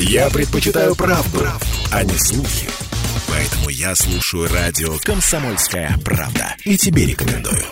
Я 0.00 0.30
предпочитаю 0.30 0.94
правду, 0.94 1.44
а 1.90 2.04
не 2.04 2.16
слухи. 2.16 2.68
Поэтому 3.26 3.68
я 3.68 3.96
слушаю 3.96 4.48
радио 4.48 4.94
«Комсомольская 5.02 5.96
правда». 6.04 6.54
И 6.64 6.76
тебе 6.76 7.04
рекомендую. 7.04 7.64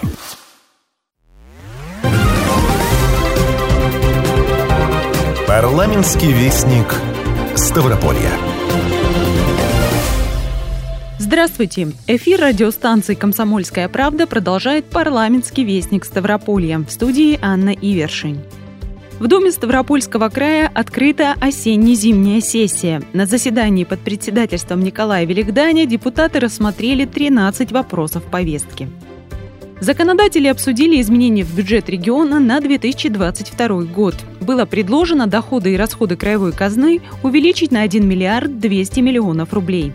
Парламентский 5.47 6.33
вестник 6.33 6.93
Ставрополья. 7.55 8.33
Здравствуйте! 11.21 11.93
Эфир 12.09 12.41
радиостанции 12.41 13.15
«Комсомольская 13.15 13.89
правда» 13.89 14.27
продолжает 14.27 14.87
парламентский 14.87 15.65
вестник 15.65 16.05
Ставрополья. 16.05 16.79
В 16.79 16.91
студии 16.91 17.39
Анна 17.41 17.71
Ивершин. 17.71 18.43
В 19.19 19.29
Доме 19.29 19.51
Ставропольского 19.51 20.29
края 20.29 20.71
открыта 20.75 21.35
осенне-зимняя 21.41 22.43
сессия. 22.43 23.03
На 23.15 23.25
заседании 23.25 23.85
под 23.85 24.01
председательством 24.01 24.81
Николая 24.81 25.25
Великданя 25.25 25.87
депутаты 25.87 26.39
рассмотрели 26.39 27.07
13 27.07 27.73
вопросов 27.73 28.25
повестки. 28.25 28.91
Законодатели 29.79 30.49
обсудили 30.49 31.03
изменения 31.03 31.45
в 31.45 31.55
бюджет 31.55 31.91
региона 31.91 32.41
на 32.41 32.61
2022 32.61 33.83
год. 33.83 34.15
Было 34.41 34.65
предложено 34.65 35.27
доходы 35.27 35.75
и 35.75 35.77
расходы 35.77 36.17
краевой 36.17 36.53
казны 36.53 37.03
увеличить 37.23 37.73
на 37.73 37.83
1 37.83 38.09
миллиард 38.09 38.59
200 38.59 39.01
миллионов 39.01 39.53
рублей. 39.53 39.93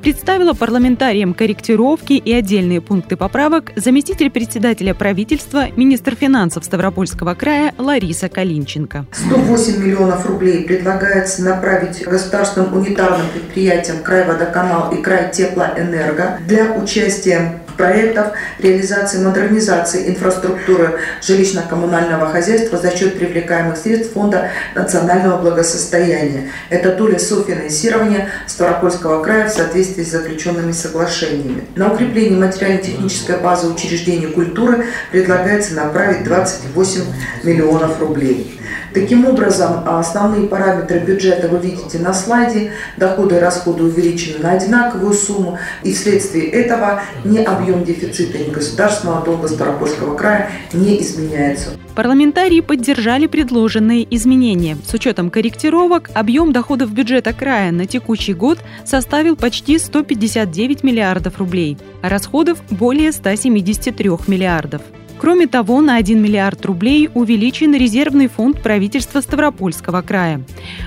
Представила 0.00 0.52
парламентариям 0.52 1.34
корректировки 1.34 2.12
и 2.12 2.32
отдельные 2.32 2.80
пункты 2.80 3.16
поправок 3.16 3.72
заместитель 3.74 4.30
председателя 4.30 4.94
правительства, 4.94 5.70
министр 5.74 6.14
финансов 6.14 6.64
Ставропольского 6.64 7.34
края 7.34 7.74
Лариса 7.78 8.28
Калинченко. 8.28 9.06
108 9.10 9.82
миллионов 9.82 10.24
рублей 10.26 10.62
предлагается 10.62 11.42
направить 11.42 12.04
государственным 12.04 12.74
унитарным 12.74 13.26
предприятиям 13.34 14.04
«Край 14.04 14.24
водоканал» 14.24 14.92
и 14.92 15.02
«Край 15.02 15.32
теплоэнерго» 15.32 16.38
для 16.46 16.74
участия 16.74 17.62
проектов 17.76 18.28
реализации 18.58 19.22
модернизации 19.22 20.08
инфраструктуры 20.08 20.98
жилищно-коммунального 21.22 22.30
хозяйства 22.30 22.78
за 22.78 22.96
счет 22.96 23.18
привлекаемых 23.18 23.76
средств 23.76 24.14
Фонда 24.14 24.50
национального 24.74 25.38
благосостояния. 25.38 26.50
Это 26.70 26.94
доля 26.94 27.18
софинансирования 27.18 28.28
Ставропольского 28.46 29.22
края 29.22 29.48
в 29.48 29.52
соответствии 29.52 30.02
с 30.02 30.10
заключенными 30.10 30.72
соглашениями. 30.72 31.64
На 31.74 31.92
укрепление 31.92 32.38
материально-технической 32.38 33.38
базы 33.38 33.68
учреждений 33.68 34.26
культуры 34.26 34.86
предлагается 35.10 35.74
направить 35.74 36.24
28 36.24 37.02
миллионов 37.42 38.00
рублей. 38.00 38.60
Таким 38.96 39.26
образом, 39.26 39.86
основные 39.86 40.48
параметры 40.48 41.00
бюджета 41.00 41.48
вы 41.48 41.58
видите 41.58 41.98
на 41.98 42.14
слайде. 42.14 42.72
Доходы 42.96 43.36
и 43.36 43.38
расходы 43.38 43.82
увеличены 43.82 44.42
на 44.42 44.52
одинаковую 44.52 45.12
сумму. 45.12 45.58
И 45.82 45.92
вследствие 45.92 46.46
этого 46.46 47.02
ни 47.22 47.36
объем 47.36 47.84
дефицита, 47.84 48.38
ни 48.38 48.50
государственного 48.50 49.22
долга 49.22 49.48
Старопольского 49.48 50.16
края 50.16 50.48
не 50.72 51.02
изменяется. 51.02 51.72
Парламентарии 51.94 52.62
поддержали 52.62 53.26
предложенные 53.26 54.06
изменения. 54.16 54.78
С 54.88 54.94
учетом 54.94 55.28
корректировок, 55.28 56.08
объем 56.14 56.54
доходов 56.54 56.90
бюджета 56.90 57.34
края 57.34 57.72
на 57.72 57.84
текущий 57.84 58.32
год 58.32 58.60
составил 58.86 59.36
почти 59.36 59.78
159 59.78 60.82
миллиардов 60.82 61.36
рублей, 61.36 61.76
а 62.00 62.08
расходов 62.08 62.62
более 62.70 63.12
173 63.12 64.08
миллиардов. 64.26 64.80
Кроме 65.18 65.46
того, 65.46 65.80
на 65.80 65.96
1 65.96 66.22
миллиард 66.22 66.64
рублей 66.66 67.08
увеличен 67.14 67.74
резервный 67.74 68.28
фонд 68.28 68.62
правительства 68.62 69.20
Ставропольского 69.20 70.02
края. 70.02 70.42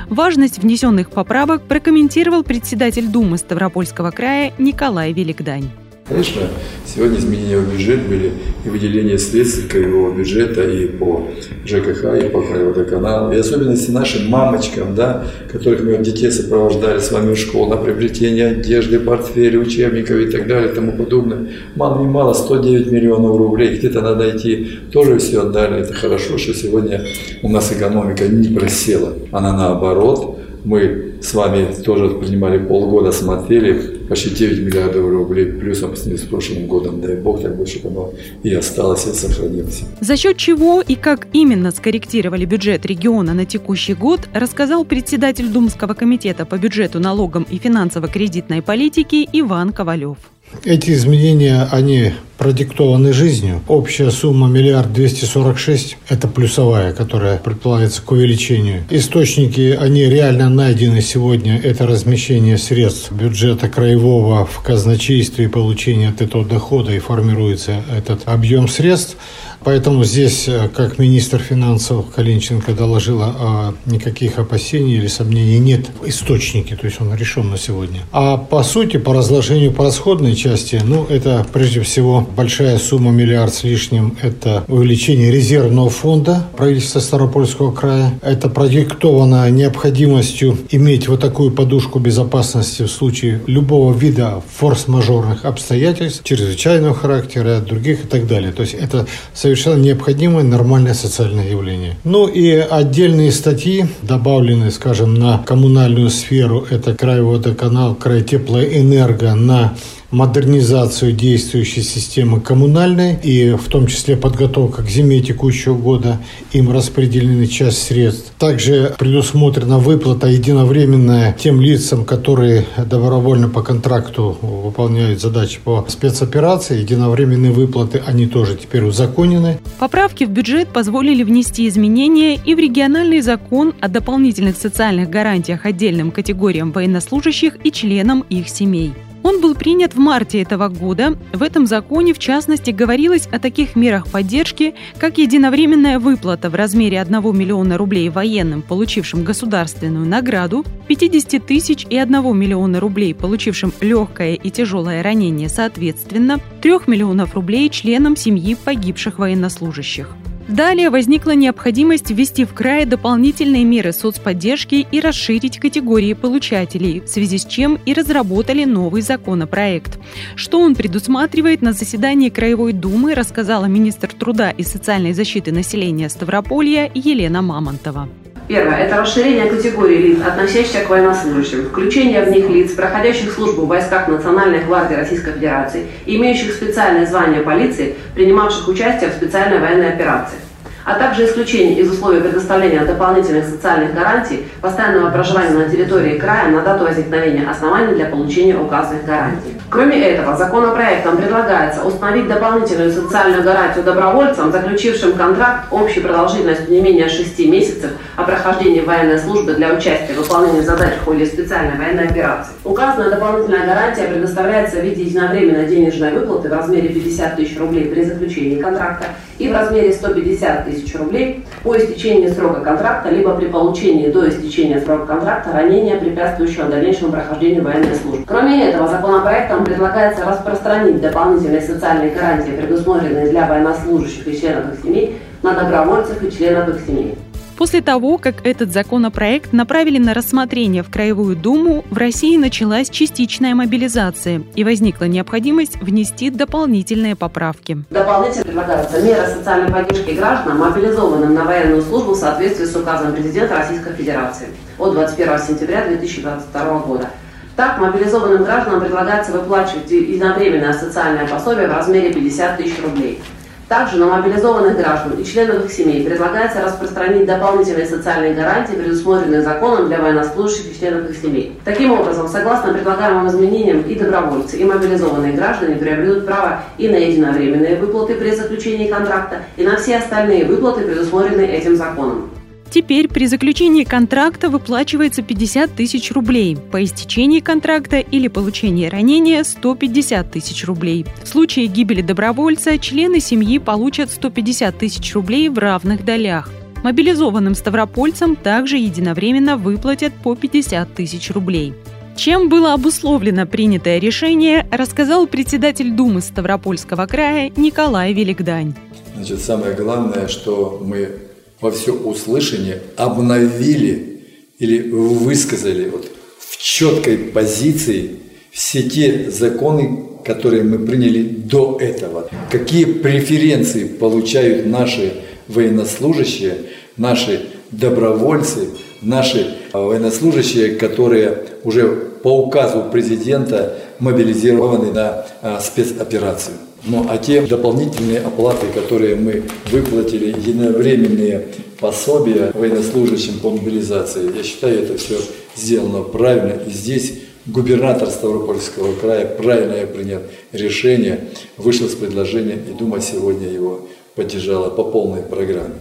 Важность 0.07 0.59
внесенных 0.59 1.09
поправок 1.09 1.63
прокомментировал 1.63 2.43
председатель 2.43 3.07
Думы 3.07 3.37
Ставропольского 3.37 4.11
края 4.11 4.53
Николай 4.57 5.13
Великдань. 5.13 5.69
Конечно, 6.09 6.41
сегодня 6.87 7.19
изменения 7.19 7.57
в 7.57 7.71
бюджет 7.71 8.07
были 8.07 8.31
и 8.65 8.69
выделение 8.69 9.19
средств 9.19 9.67
краевого 9.67 10.11
бюджета 10.11 10.63
и 10.63 10.87
по 10.87 11.27
ЖКХ, 11.67 12.03
и 12.25 12.29
по 12.29 12.41
краеводоканалу, 12.41 13.31
и 13.31 13.37
особенности 13.37 13.91
нашим 13.91 14.27
мамочкам, 14.27 14.95
да, 14.95 15.27
которых 15.51 15.83
мы 15.83 15.97
детей 16.03 16.31
сопровождали 16.31 16.97
с 16.97 17.11
вами 17.11 17.35
в 17.35 17.37
школу 17.37 17.69
на 17.69 17.77
приобретение 17.77 18.47
одежды, 18.47 18.99
портфели, 18.99 19.57
учебников 19.57 20.17
и 20.17 20.31
так 20.31 20.47
далее 20.47 20.71
и 20.71 20.75
тому 20.75 20.93
подобное. 20.93 21.49
Мало 21.75 21.99
не 21.99 22.07
мало, 22.07 22.33
109 22.33 22.91
миллионов 22.91 23.37
рублей, 23.37 23.77
где-то 23.77 24.01
надо 24.01 24.29
найти, 24.29 24.79
тоже 24.91 25.19
все 25.19 25.43
отдали. 25.43 25.81
Это 25.81 25.93
хорошо, 25.93 26.39
что 26.39 26.55
сегодня 26.55 27.05
у 27.43 27.49
нас 27.49 27.71
экономика 27.71 28.27
не 28.27 28.49
просела, 28.49 29.13
она 29.31 29.55
наоборот– 29.55 30.39
мы 30.63 31.08
с 31.21 31.33
вами 31.33 31.73
тоже 31.83 32.09
принимали 32.09 32.57
полгода, 32.57 33.11
смотрели, 33.11 33.73
почти 34.07 34.29
9 34.29 34.65
миллиардов 34.65 35.09
рублей 35.09 35.45
плюсом 35.45 35.95
с 35.95 36.21
прошлым 36.21 36.67
годом. 36.67 37.01
Дай 37.01 37.15
бог, 37.15 37.41
так 37.41 37.55
больше 37.55 37.81
оно 37.85 38.13
и 38.43 38.53
осталось, 38.53 39.05
и 39.05 39.13
сохранилось. 39.13 39.83
За 40.01 40.17
счет 40.17 40.37
чего 40.37 40.81
и 40.81 40.95
как 40.95 41.27
именно 41.33 41.71
скорректировали 41.71 42.45
бюджет 42.45 42.85
региона 42.85 43.33
на 43.33 43.45
текущий 43.45 43.93
год, 43.93 44.21
рассказал 44.33 44.85
председатель 44.85 45.49
Думского 45.49 45.93
комитета 45.93 46.45
по 46.45 46.57
бюджету, 46.57 46.99
налогам 46.99 47.45
и 47.49 47.57
финансово-кредитной 47.57 48.61
политике 48.61 49.27
Иван 49.31 49.71
Ковалев. 49.71 50.17
Эти 50.63 50.91
изменения, 50.91 51.67
они 51.71 52.13
продиктованы 52.39 53.11
жизнью. 53.11 53.61
Общая 53.67 54.11
сумма 54.11 54.47
миллиард 54.47 54.93
двести 54.93 55.25
сорок 55.25 55.59
шесть– 55.59 55.97
это 56.09 56.27
плюсовая, 56.27 56.93
которая 56.93 57.37
предполагается 57.37 58.01
к 58.01 58.11
увеличению. 58.11 58.85
Источники, 58.89 59.77
они 59.79 60.05
реально 60.05 60.49
найдены 60.49 61.01
сегодня. 61.01 61.59
Это 61.61 61.85
размещение 61.85 62.57
средств 62.57 63.11
бюджета 63.11 63.67
краевого 63.67 64.45
в 64.45 64.63
казначействе 64.63 65.45
и 65.45 65.47
получение 65.49 66.09
от 66.09 66.21
этого 66.21 66.45
дохода 66.45 66.93
и 66.93 66.99
формируется 66.99 67.83
этот 67.95 68.21
объем 68.25 68.69
средств. 68.69 69.17
Поэтому 69.63 70.03
здесь, 70.03 70.47
э, 70.47 70.69
как 70.73 70.99
министр 70.99 71.39
финансов 71.39 72.05
Калинченко 72.15 72.73
доложила, 72.73 73.35
а 73.39 73.73
никаких 73.85 74.39
опасений 74.39 74.97
или 74.97 75.07
сомнений 75.07 75.59
нет 75.59 75.87
в 76.01 76.07
источнике, 76.07 76.75
то 76.75 76.85
есть 76.85 77.01
он 77.01 77.13
решен 77.15 77.49
на 77.49 77.57
сегодня. 77.57 78.01
А 78.11 78.37
по 78.37 78.63
сути, 78.63 78.97
по 78.97 79.13
разложению 79.13 79.71
по 79.71 79.83
расходной 79.83 80.35
части, 80.35 80.81
ну, 80.83 81.05
это 81.09 81.45
прежде 81.51 81.81
всего 81.81 82.27
большая 82.35 82.77
сумма, 82.79 83.11
миллиард 83.11 83.53
с 83.53 83.63
лишним, 83.63 84.17
это 84.21 84.63
увеличение 84.67 85.31
резервного 85.31 85.89
фонда 85.89 86.47
правительства 86.55 86.99
Старопольского 86.99 87.71
края. 87.71 88.19
Это 88.21 88.49
продиктовано 88.49 89.49
необходимостью 89.49 90.57
иметь 90.69 91.07
вот 91.07 91.19
такую 91.19 91.51
подушку 91.51 91.99
безопасности 91.99 92.83
в 92.83 92.87
случае 92.87 93.41
любого 93.47 93.93
вида 93.93 94.41
форс-мажорных 94.57 95.45
обстоятельств, 95.45 96.23
чрезвычайного 96.23 96.95
характера, 96.95 97.59
других 97.59 98.05
и 98.05 98.07
так 98.07 98.27
далее. 98.27 98.51
То 98.51 98.61
есть 98.61 98.73
это 98.73 99.07
необходимое 99.55 100.43
нормальное 100.43 100.93
социальное 100.93 101.49
явление. 101.49 101.97
Ну 102.03 102.27
и 102.27 102.51
отдельные 102.51 103.31
статьи 103.31 103.85
добавлены, 104.01 104.71
скажем, 104.71 105.15
на 105.15 105.39
коммунальную 105.39 106.09
сферу. 106.09 106.65
Это 106.69 106.95
край 106.95 107.21
водоканал, 107.21 107.95
край 107.95 108.23
теплоэнерго 108.23 109.35
на 109.35 109.75
модернизацию 110.11 111.11
действующей 111.11 111.83
системы 111.83 112.41
коммунальной 112.41 113.17
и 113.21 113.51
в 113.51 113.67
том 113.67 113.87
числе 113.87 114.17
подготовка 114.17 114.83
к 114.83 114.89
зиме 114.89 115.21
текущего 115.21 115.75
года. 115.75 116.19
Им 116.51 116.71
распределены 116.71 117.47
часть 117.47 117.83
средств. 117.83 118.31
Также 118.37 118.95
предусмотрена 118.97 119.77
выплата 119.77 120.27
единовременная 120.27 121.35
тем 121.39 121.61
лицам, 121.61 122.05
которые 122.05 122.65
добровольно 122.77 123.49
по 123.49 123.61
контракту 123.61 124.37
выполняют 124.41 125.21
задачи 125.21 125.59
по 125.63 125.85
спецоперации. 125.87 126.79
Единовременные 126.79 127.51
выплаты, 127.51 128.01
они 128.05 128.25
тоже 128.25 128.55
теперь 128.55 128.83
узаконены. 128.83 129.59
Поправки 129.79 130.23
в 130.23 130.29
бюджет 130.29 130.69
позволили 130.69 131.23
внести 131.23 131.67
изменения 131.67 132.35
и 132.35 132.55
в 132.55 132.59
региональный 132.59 133.21
закон 133.21 133.73
о 133.79 133.87
дополнительных 133.87 134.57
социальных 134.57 135.09
гарантиях 135.09 135.65
отдельным 135.65 136.11
категориям 136.11 136.71
военнослужащих 136.71 137.57
и 137.63 137.71
членам 137.71 138.25
их 138.29 138.49
семей. 138.49 138.93
Он 139.29 139.41
был 139.41 139.53
принят 139.53 139.93
в 139.93 139.99
марте 139.99 140.41
этого 140.41 140.69
года. 140.69 141.15
В 141.33 141.43
этом 141.43 141.67
законе, 141.67 142.15
в 142.15 142.19
частности, 142.19 142.71
говорилось 142.71 143.27
о 143.27 143.37
таких 143.37 143.75
мерах 143.75 144.07
поддержки, 144.07 144.73
как 144.97 145.19
единовременная 145.19 145.99
выплата 145.99 146.49
в 146.49 146.55
размере 146.55 146.99
1 146.99 147.37
миллиона 147.37 147.77
рублей 147.77 148.09
военным, 148.09 148.63
получившим 148.63 149.23
государственную 149.23 150.07
награду, 150.07 150.65
50 150.87 151.45
тысяч 151.45 151.85
и 151.87 151.95
1 151.95 152.35
миллиона 152.35 152.79
рублей, 152.79 153.13
получившим 153.13 153.71
легкое 153.81 154.33
и 154.33 154.49
тяжелое 154.49 155.03
ранение 155.03 155.47
соответственно, 155.47 156.39
3 156.61 156.87
миллионов 156.87 157.35
рублей 157.35 157.69
членам 157.69 158.15
семьи 158.15 158.55
погибших 158.55 159.19
военнослужащих. 159.19 160.09
Далее 160.49 160.89
возникла 160.89 161.35
необходимость 161.35 162.09
ввести 162.09 162.43
в 162.43 162.55
крае 162.55 162.87
дополнительные 162.87 163.63
меры 163.63 163.93
соцподдержки 163.93 164.87
и 164.91 164.99
расширить 164.99 165.59
категории 165.59 166.13
получателей, 166.13 167.01
в 167.01 167.07
связи 167.07 167.37
с 167.37 167.45
чем 167.45 167.77
и 167.85 167.93
разработали 167.93 168.63
новый 168.63 169.03
законопроект. 169.03 169.99
Что 170.35 170.59
он 170.59 170.73
предусматривает, 170.73 171.61
на 171.61 171.73
заседании 171.73 172.29
Краевой 172.29 172.73
Думы 172.73 173.13
рассказала 173.13 173.65
министр 173.65 174.11
труда 174.11 174.49
и 174.49 174.63
социальной 174.63 175.13
защиты 175.13 175.51
населения 175.51 176.09
Ставрополья 176.09 176.89
Елена 176.95 177.43
Мамонтова. 177.43 178.09
Первое– 178.49 178.77
это 178.79 178.99
расширение 178.99 179.45
категории 179.45 179.97
лиц, 180.07 180.17
относящихся 180.25 180.79
к 180.79 180.89
военнослужащим, 180.89 181.65
включение 181.65 182.23
в 182.23 182.31
них 182.31 182.49
лиц, 182.49 182.71
проходящих 182.71 183.31
службу 183.31 183.61
в 183.61 183.67
войсках 183.67 184.07
Национальной 184.07 184.65
гвардии 184.65 184.95
Российской 184.95 185.33
Федерации, 185.33 185.85
имеющих 186.07 186.53
специальное 186.55 187.05
звание 187.05 187.43
полиции, 187.43 187.95
принимавших 188.15 188.67
участие 188.67 189.11
в 189.11 189.13
специальной 189.13 189.59
военной 189.59 189.89
операции 189.89 190.39
а 190.85 190.95
также 190.95 191.25
исключение 191.25 191.79
из 191.79 191.91
условий 191.91 192.21
предоставления 192.21 192.85
дополнительных 192.85 193.45
социальных 193.45 193.93
гарантий 193.93 194.47
постоянного 194.61 195.11
проживания 195.11 195.51
на 195.51 195.69
территории 195.69 196.17
края 196.17 196.49
на 196.49 196.61
дату 196.61 196.85
возникновения 196.85 197.47
оснований 197.49 197.95
для 197.95 198.05
получения 198.05 198.55
указанных 198.57 199.05
гарантий. 199.05 199.59
Кроме 199.69 200.01
этого, 200.01 200.35
законопроектом 200.35 201.17
предлагается 201.17 201.83
установить 201.83 202.27
дополнительную 202.27 202.91
социальную 202.91 203.43
гарантию 203.43 203.83
добровольцам, 203.83 204.51
заключившим 204.51 205.13
контракт 205.13 205.65
общей 205.71 205.99
продолжительностью 205.99 206.71
не 206.71 206.81
менее 206.81 207.07
6 207.07 207.39
месяцев 207.47 207.91
о 208.15 208.23
прохождении 208.23 208.81
военной 208.81 209.19
службы 209.19 209.53
для 209.53 209.71
участия 209.73 210.13
в 210.13 210.17
выполнении 210.17 210.61
задач 210.61 210.93
в 211.01 211.05
ходе 211.05 211.25
специальной 211.25 211.77
военной 211.77 212.07
операции. 212.07 212.53
Указанная 212.63 213.11
дополнительная 213.11 213.67
гарантия 213.67 214.07
предоставляется 214.07 214.77
в 214.77 214.83
виде 214.83 215.03
единовременной 215.03 215.67
денежной 215.67 216.13
выплаты 216.13 216.49
в 216.49 216.53
размере 216.53 216.89
50 216.89 217.35
тысяч 217.35 217.59
рублей 217.59 217.85
при 217.85 218.03
заключении 218.03 218.59
контракта 218.59 219.05
и 219.39 219.47
в 219.47 219.53
размере 219.53 219.91
150 219.93 220.65
тысяч 220.65 220.95
рублей 220.95 221.45
по 221.63 221.75
истечении 221.77 222.27
срока 222.27 222.59
контракта, 222.59 223.09
либо 223.09 223.33
при 223.35 223.47
получении 223.47 224.11
до 224.11 224.29
истечения 224.29 224.81
срока 224.81 225.05
контракта 225.07 225.51
ранения, 225.53 225.97
препятствующего 225.97 226.65
дальнейшему 226.65 227.13
прохождению 227.13 227.63
военной 227.63 227.95
службы. 227.95 228.25
Кроме 228.27 228.69
этого, 228.69 228.87
законопроектом 228.87 229.63
предлагается 229.63 230.25
распространить 230.25 231.01
дополнительные 231.01 231.61
социальные 231.61 232.11
гарантии, 232.11 232.51
предусмотренные 232.51 233.29
для 233.29 233.47
военнослужащих 233.47 234.27
и 234.27 234.39
членов 234.39 234.73
их 234.73 234.83
семей, 234.83 235.17
на 235.41 235.53
добровольцев 235.53 236.21
и 236.21 236.31
членов 236.31 236.69
их 236.69 236.85
семей. 236.85 237.15
После 237.59 237.81
того, 237.81 238.17
как 238.17 238.35
этот 238.45 238.71
законопроект 238.71 239.51
направили 239.51 239.97
на 239.97 240.13
рассмотрение 240.13 240.81
в 240.81 240.89
Краевую 240.89 241.35
Думу, 241.35 241.83
в 241.91 241.97
России 241.97 242.37
началась 242.37 242.89
частичная 242.89 243.53
мобилизация 243.53 244.43
и 244.55 244.63
возникла 244.63 245.09
необходимость 245.09 245.75
внести 245.81 246.29
дополнительные 246.29 247.17
поправки. 247.17 247.83
Дополнительно 247.89 248.45
предлагаются 248.45 249.01
меры 249.01 249.27
социальной 249.27 249.69
поддержки 249.73 250.11
гражданам, 250.11 250.59
мобилизованным 250.59 251.33
на 251.33 251.43
военную 251.43 251.81
службу 251.81 252.13
в 252.13 252.15
соответствии 252.15 252.63
с 252.63 252.77
указом 252.77 253.11
президента 253.11 253.57
Российской 253.57 253.93
Федерации 253.93 254.47
от 254.77 254.93
21 254.93 255.39
сентября 255.39 255.85
2022 255.87 256.79
года. 256.79 257.09
Так, 257.57 257.77
мобилизованным 257.77 258.45
гражданам 258.45 258.79
предлагается 258.79 259.33
выплачивать 259.33 259.91
единовременное 259.91 260.71
социальное 260.71 261.27
пособие 261.27 261.67
в 261.67 261.73
размере 261.73 262.13
50 262.13 262.55
тысяч 262.55 262.81
рублей– 262.81 263.21
также 263.69 263.97
на 263.97 264.07
мобилизованных 264.07 264.77
граждан 264.77 265.19
и 265.19 265.23
членов 265.23 265.63
их 265.63 265.71
семей 265.71 266.03
предлагается 266.03 266.61
распространить 266.61 267.27
дополнительные 267.27 267.85
социальные 267.85 268.33
гарантии, 268.33 268.73
предусмотренные 268.73 269.43
законом 269.43 269.87
для 269.87 270.01
военнослужащих 270.01 270.71
и 270.71 270.79
членов 270.79 271.09
их 271.09 271.17
семей. 271.17 271.57
Таким 271.63 271.91
образом, 271.91 272.27
согласно 272.27 272.73
предлагаемым 272.73 273.27
изменениям, 273.27 273.81
и 273.81 273.93
добровольцы, 273.93 274.57
и 274.57 274.65
мобилизованные 274.65 275.33
граждане 275.33 275.75
приобретут 275.75 276.25
право 276.25 276.63
и 276.79 276.89
на 276.89 276.95
единовременные 276.95 277.75
выплаты 277.75 278.15
при 278.15 278.31
заключении 278.31 278.87
контракта, 278.87 279.37
и 279.55 279.63
на 279.63 279.77
все 279.77 279.97
остальные 279.97 280.45
выплаты, 280.45 280.81
предусмотренные 280.81 281.51
этим 281.55 281.75
законом. 281.75 282.29
Теперь 282.71 283.07
при 283.07 283.25
заключении 283.25 283.83
контракта 283.83 284.49
выплачивается 284.49 285.23
50 285.23 285.73
тысяч 285.75 286.11
рублей, 286.11 286.55
по 286.55 286.83
истечении 286.83 287.39
контракта 287.39 287.97
или 287.97 288.27
получении 288.27 288.85
ранения– 288.85 289.43
150 289.43 290.31
тысяч 290.31 290.65
рублей. 290.65 291.05
В 291.23 291.27
случае 291.27 291.65
гибели 291.65 292.01
добровольца 292.01 292.77
члены 292.77 293.19
семьи 293.19 293.57
получат 293.57 294.11
150 294.11 294.77
тысяч 294.77 295.13
рублей 295.15 295.49
в 295.49 295.57
равных 295.57 296.05
долях. 296.05 296.49
Мобилизованным 296.83 297.55
ставропольцам 297.55 298.35
также 298.35 298.77
единовременно 298.77 299.57
выплатят 299.57 300.13
по 300.13 300.35
50 300.35 300.93
тысяч 300.93 301.31
рублей. 301.31 301.73
Чем 302.15 302.49
было 302.49 302.73
обусловлено 302.73 303.47
принятое 303.47 303.97
решение, 303.97 304.67
рассказал 304.71 305.25
председатель 305.25 305.91
Думы 305.91 306.21
Ставропольского 306.21 307.05
края 307.07 307.51
Николай 307.55 308.13
Великдань. 308.13 308.75
Значит, 309.15 309.41
самое 309.41 309.73
главное, 309.73 310.27
что 310.27 310.81
мы 310.85 311.28
во 311.61 311.71
все 311.71 311.93
услышание 311.93 312.81
обновили 312.95 314.21
или 314.59 314.89
высказали 314.89 315.89
вот 315.89 316.09
в 316.39 316.57
четкой 316.57 317.17
позиции 317.17 318.17
все 318.51 318.83
те 318.83 319.29
законы, 319.29 320.05
которые 320.25 320.63
мы 320.63 320.79
приняли 320.79 321.23
до 321.23 321.77
этого. 321.79 322.29
Какие 322.51 322.85
преференции 322.85 323.85
получают 323.85 324.65
наши 324.65 325.13
военнослужащие, 325.47 326.55
наши 326.97 327.47
добровольцы, 327.71 328.69
наши 329.01 329.55
военнослужащие, 329.73 330.75
которые 330.75 331.45
уже 331.63 331.87
по 332.23 332.37
указу 332.39 332.89
президента 332.91 333.77
мобилизированы 333.99 334.91
на 334.91 335.25
а, 335.41 335.59
спецоперацию. 335.61 336.55
Ну 336.85 337.05
а 337.09 337.17
те 337.17 337.41
дополнительные 337.41 338.19
оплаты, 338.19 338.67
которые 338.73 339.15
мы 339.15 339.43
выплатили, 339.71 340.27
единовременные 340.27 341.47
пособия 341.79 342.51
военнослужащим 342.53 343.39
по 343.39 343.49
мобилизации, 343.49 344.35
я 344.35 344.43
считаю, 344.43 344.83
это 344.83 344.97
все 344.97 345.17
сделано 345.55 346.03
правильно. 346.03 346.61
И 346.65 346.71
здесь 346.71 347.19
губернатор 347.45 348.09
Ставропольского 348.09 348.93
края 348.95 349.25
правильно 349.25 349.85
принял 349.85 350.21
решение, 350.51 351.29
вышел 351.57 351.87
с 351.87 351.95
предложением, 351.95 352.59
и 352.69 352.77
Дума 352.77 353.01
сегодня 353.01 353.47
его 353.47 353.87
поддержала 354.15 354.69
по 354.69 354.83
полной 354.83 355.21
программе. 355.21 355.75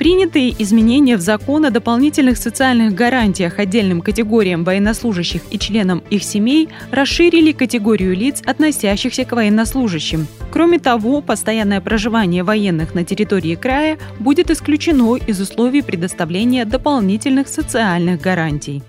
Принятые 0.00 0.54
изменения 0.62 1.18
в 1.18 1.20
закон 1.20 1.66
о 1.66 1.70
дополнительных 1.70 2.38
социальных 2.38 2.94
гарантиях 2.94 3.58
отдельным 3.58 4.00
категориям 4.00 4.64
военнослужащих 4.64 5.42
и 5.50 5.58
членам 5.58 6.02
их 6.08 6.24
семей 6.24 6.70
расширили 6.90 7.52
категорию 7.52 8.16
лиц, 8.16 8.40
относящихся 8.46 9.26
к 9.26 9.32
военнослужащим. 9.32 10.26
Кроме 10.50 10.78
того, 10.78 11.20
постоянное 11.20 11.82
проживание 11.82 12.44
военных 12.44 12.94
на 12.94 13.04
территории 13.04 13.56
края 13.56 13.98
будет 14.18 14.50
исключено 14.50 15.16
из 15.16 15.38
условий 15.38 15.82
предоставления 15.82 16.64
дополнительных 16.64 17.46
социальных 17.46 18.22
гарантий. 18.22 18.82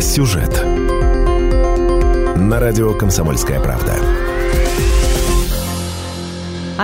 Сюжет 0.00 0.64
на 2.36 2.60
радио 2.60 2.94
«Комсомольская 2.96 3.58
правда». 3.58 3.96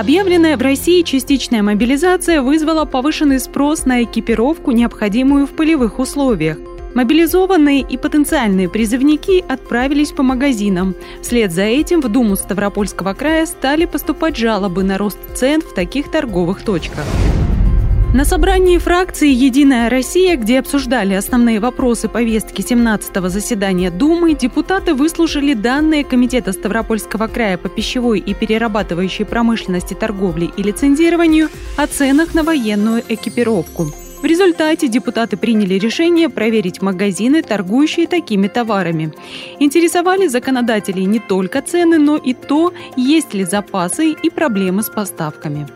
Объявленная 0.01 0.57
в 0.57 0.63
России 0.63 1.03
частичная 1.03 1.63
мобилизация 1.63 2.41
вызвала 2.41 2.87
повышенный 2.87 3.39
спрос 3.39 3.85
на 3.85 4.03
экипировку, 4.03 4.71
необходимую 4.71 5.47
в 5.47 5.51
полевых 5.51 5.99
условиях. 5.99 6.57
Мобилизованные 6.95 7.83
и 7.83 7.99
потенциальные 7.99 8.71
призывники 8.71 9.45
отправились 9.47 10.13
по 10.13 10.23
магазинам. 10.23 10.95
Вслед 11.21 11.53
за 11.53 11.65
этим 11.65 12.01
в 12.01 12.09
Думу 12.09 12.37
Ставропольского 12.37 13.13
края 13.13 13.45
стали 13.45 13.85
поступать 13.85 14.39
жалобы 14.39 14.85
на 14.85 14.97
рост 14.97 15.19
цен 15.35 15.61
в 15.61 15.75
таких 15.75 16.11
торговых 16.11 16.63
точках. 16.63 17.05
На 18.13 18.25
собрании 18.25 18.79
фракции 18.79 19.29
«Единая 19.29 19.89
Россия», 19.89 20.37
где 20.37 20.59
обсуждали 20.59 21.15
основные 21.15 21.61
вопросы 21.61 22.09
повестки 22.09 22.61
17-го 22.61 23.29
заседания 23.29 23.89
Думы, 23.93 24.35
депутаты 24.35 24.95
выслушали 24.95 25.55
данные 25.55 26.03
Комитета 26.03 26.51
Ставропольского 26.53 27.29
края 27.29 27.57
по 27.57 27.69
пищевой 27.69 28.19
и 28.19 28.35
перерабатывающей 28.35 29.25
промышленности, 29.25 29.95
торговле 29.95 30.49
и 30.57 30.63
лицензированию 30.65 31.51
о 31.77 31.87
ценах 31.87 32.35
на 32.35 32.43
военную 32.43 33.05
экипировку. 33.09 33.93
В 34.21 34.25
результате 34.25 34.89
депутаты 34.89 35.37
приняли 35.37 35.75
решение 35.75 36.29
проверить 36.29 36.83
магазины, 36.83 37.45
торгующие 37.45 38.09
такими 38.09 38.49
товарами. 38.49 39.15
Интересовали 39.61 40.27
законодателей 40.27 41.05
не 41.05 41.21
только 41.21 41.63
цены, 41.63 41.99
но 41.99 42.17
и 42.17 42.35
то, 42.35 42.73
есть 42.97 43.35
ли 43.35 43.45
запасы 43.45 44.11
и 44.11 44.31
проблемы 44.31 44.83
с 44.83 44.91
поставками. 44.91 45.69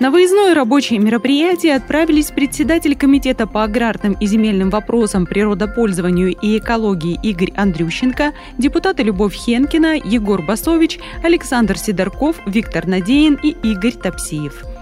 На 0.00 0.10
выездное 0.10 0.54
рабочее 0.54 0.98
мероприятие 0.98 1.76
отправились 1.76 2.32
председатель 2.32 2.96
Комитета 2.96 3.46
по 3.46 3.62
аграрным 3.62 4.14
и 4.14 4.26
земельным 4.26 4.68
вопросам, 4.70 5.24
природопользованию 5.24 6.34
и 6.34 6.58
экологии 6.58 7.18
Игорь 7.22 7.52
Андрющенко, 7.54 8.32
депутаты 8.58 9.04
Любовь 9.04 9.34
Хенкина, 9.34 9.94
Егор 10.04 10.42
Басович, 10.42 10.98
Александр 11.22 11.78
Сидорков, 11.78 12.36
Виктор 12.44 12.86
Надеин 12.86 13.38
и 13.40 13.50
Игорь 13.62 13.92
Топсиев. 13.92 14.73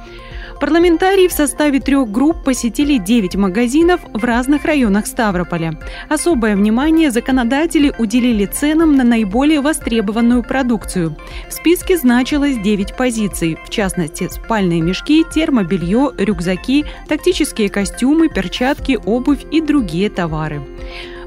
Парламентарии 0.62 1.26
в 1.26 1.33
составе 1.33 1.81
трех 1.81 2.09
групп 2.12 2.45
посетили 2.45 2.97
9 2.97 3.35
магазинов 3.35 4.00
в 4.12 4.23
разных 4.23 4.64
районах 4.64 5.09
Ставрополя. 5.09 5.76
Особое 6.09 6.54
внимание 6.54 7.11
законодатели 7.11 7.92
уделили 7.99 8.47
ценам 8.47 8.95
на 8.95 9.02
наиболее 9.02 9.61
востребованную 9.61 10.45
продукцию. 10.45 11.16
В 11.49 11.52
списке 11.52 11.97
значилось 11.97 12.59
9 12.59 12.97
позиций, 12.97 13.59
в 13.66 13.71
частности, 13.71 14.28
спальные 14.28 14.83
мешки, 14.83 15.25
термобелье, 15.35 16.12
рюкзаки, 16.16 16.85
тактические 17.09 17.69
костюмы, 17.69 18.28
перчатки, 18.28 19.00
обувь 19.04 19.45
и 19.50 19.61
другие 19.61 20.11
товары. 20.11 20.62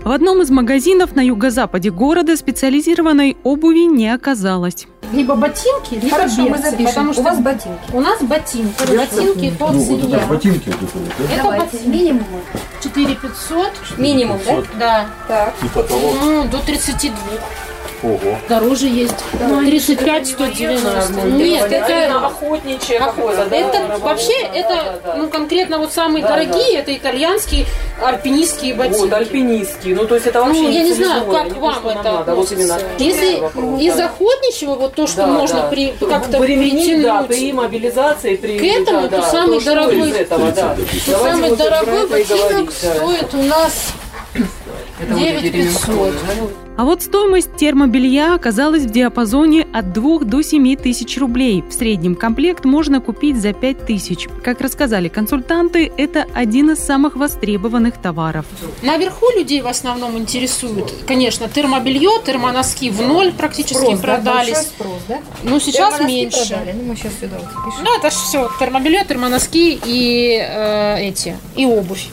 В 0.05 0.11
одном 0.11 0.41
из 0.43 0.51
магазинов 0.51 1.15
на 1.15 1.21
юго-западе 1.21 1.89
города 1.89 2.37
специализированной 2.37 3.37
обуви 3.43 3.85
не 3.87 4.07
оказалось. 4.13 4.85
либо 5.11 5.35
ботинки, 5.35 5.95
либо 5.95 6.09
Хорошо, 6.15 6.41
мы 6.43 6.49
берцы, 6.49 6.63
запишем. 6.71 6.85
потому 6.87 7.13
что 7.13 7.21
У 7.21 7.23
вас 7.25 7.39
ботинки. 7.39 7.79
у 7.93 8.01
нас 8.01 8.21
ботинки, 8.21 8.95
ботинки 8.95 9.49
под 9.57 9.71
Ну, 9.73 9.79
вот 9.83 10.13
это 10.13 10.25
ботинки 10.27 10.69
вот 10.69 10.75
это 10.83 10.97
вот, 10.97 11.07
да? 11.17 11.33
Это 11.33 11.43
Давайте, 11.43 11.65
ботинки. 11.65 11.87
минимум. 11.87 12.23
4500, 12.83 13.71
Минимум, 13.97 14.39
да? 14.45 14.63
да, 14.79 15.05
Так. 15.27 15.53
И 15.63 15.67
потолок. 15.69 16.15
ну, 16.23 16.43
до 16.49 16.59
32. 16.59 17.11
Ого. 18.05 18.37
Дороже 18.47 18.87
есть. 18.87 19.15
35 19.65 20.27
190. 20.27 21.21
Нет, 21.25 21.71
это 21.71 22.25
охотничье 22.27 22.99
какое-то, 22.99 23.55
Это 23.55 23.97
вообще, 23.99 24.39
это, 24.53 25.01
ну, 25.17 25.27
конкретно 25.27 25.79
вот 25.79 25.91
самые 25.93 26.23
дорогие, 26.23 26.79
это 26.79 26.95
итальянские 26.95 27.65
альпинистские 28.03 28.73
ботинки. 28.75 28.99
Вот, 28.99 29.13
альпинистские. 29.13 29.95
Ну, 29.95 30.05
то 30.05 30.15
есть 30.15 30.27
это 30.27 30.43
вообще 30.43 30.61
Ну, 30.61 30.69
я 30.69 30.83
не 30.83 30.93
знаю, 30.93 31.25
как 31.25 31.51
не 31.51 31.59
вам 31.59 31.87
это 31.87 32.03
надо. 32.03 32.35
Вот 32.35 32.51
именно. 32.51 32.75
относится. 32.75 33.03
Если 33.03 33.85
из 33.85 33.99
охотничьего, 33.99 34.75
вот 34.75 34.93
то, 34.93 35.07
что 35.07 35.17
Да, 35.17 35.27
можно 35.27 35.61
да. 35.61 35.67
при, 35.69 35.91
как-то 35.93 36.39
применить, 36.39 37.01
да, 37.01 37.23
притянуть, 37.23 37.27
при 37.27 37.53
мобилизации, 37.53 38.35
при... 38.35 38.59
К 38.59 38.63
этому 38.63 39.01
да, 39.03 39.07
то 39.07 39.17
да, 39.17 39.29
самый 39.29 39.59
дорогой- 39.63 40.27
самый 41.05 41.55
дорогой 41.55 42.07
ботинок 42.07 42.71
стоит 42.71 43.33
у 43.33 43.41
нас 43.43 43.93
9500. 44.99 45.51
ремешки, 45.51 46.53
А 46.77 46.85
вот 46.85 47.01
стоимость 47.01 47.55
термобелья 47.57 48.33
оказалась 48.35 48.83
в 48.83 48.89
диапазоне 48.89 49.67
от 49.73 49.93
2 49.93 50.19
до 50.19 50.41
7 50.41 50.75
тысяч 50.77 51.17
рублей. 51.17 51.63
В 51.67 51.73
среднем 51.73 52.15
комплект 52.15 52.65
можно 52.65 53.01
купить 53.01 53.37
за 53.37 53.53
5 53.53 53.85
тысяч. 53.85 54.27
Как 54.43 54.61
рассказали 54.61 55.07
консультанты, 55.09 55.91
это 55.97 56.25
один 56.33 56.71
из 56.71 56.79
самых 56.79 57.15
востребованных 57.15 57.97
товаров. 58.01 58.45
Наверху 58.81 59.25
людей 59.37 59.61
в 59.61 59.67
основном 59.67 60.17
интересует, 60.17 60.91
конечно, 61.05 61.49
термобелье, 61.49 62.09
термоноски 62.25 62.89
в 62.89 63.01
ноль 63.01 63.31
практически 63.33 63.75
Спрос, 63.75 63.99
да? 63.99 64.15
продались. 64.15 64.53
Большой 64.53 64.63
спрос, 64.65 65.01
да? 65.07 65.19
Ну, 65.43 65.59
сейчас 65.59 65.99
меньше. 66.01 66.47
продали. 66.47 66.71
Ну, 66.73 66.83
мы 66.83 66.95
сейчас 66.95 67.13
сюда 67.19 67.37
вот 67.37 67.45
запишем. 67.53 67.83
Ну, 67.83 67.97
это 67.97 68.09
все 68.09 68.49
термобелье, 68.59 69.03
термоноски 69.05 69.79
и 69.85 70.39
э, 70.41 70.99
эти, 71.01 71.37
и 71.55 71.65
обувь. 71.65 72.07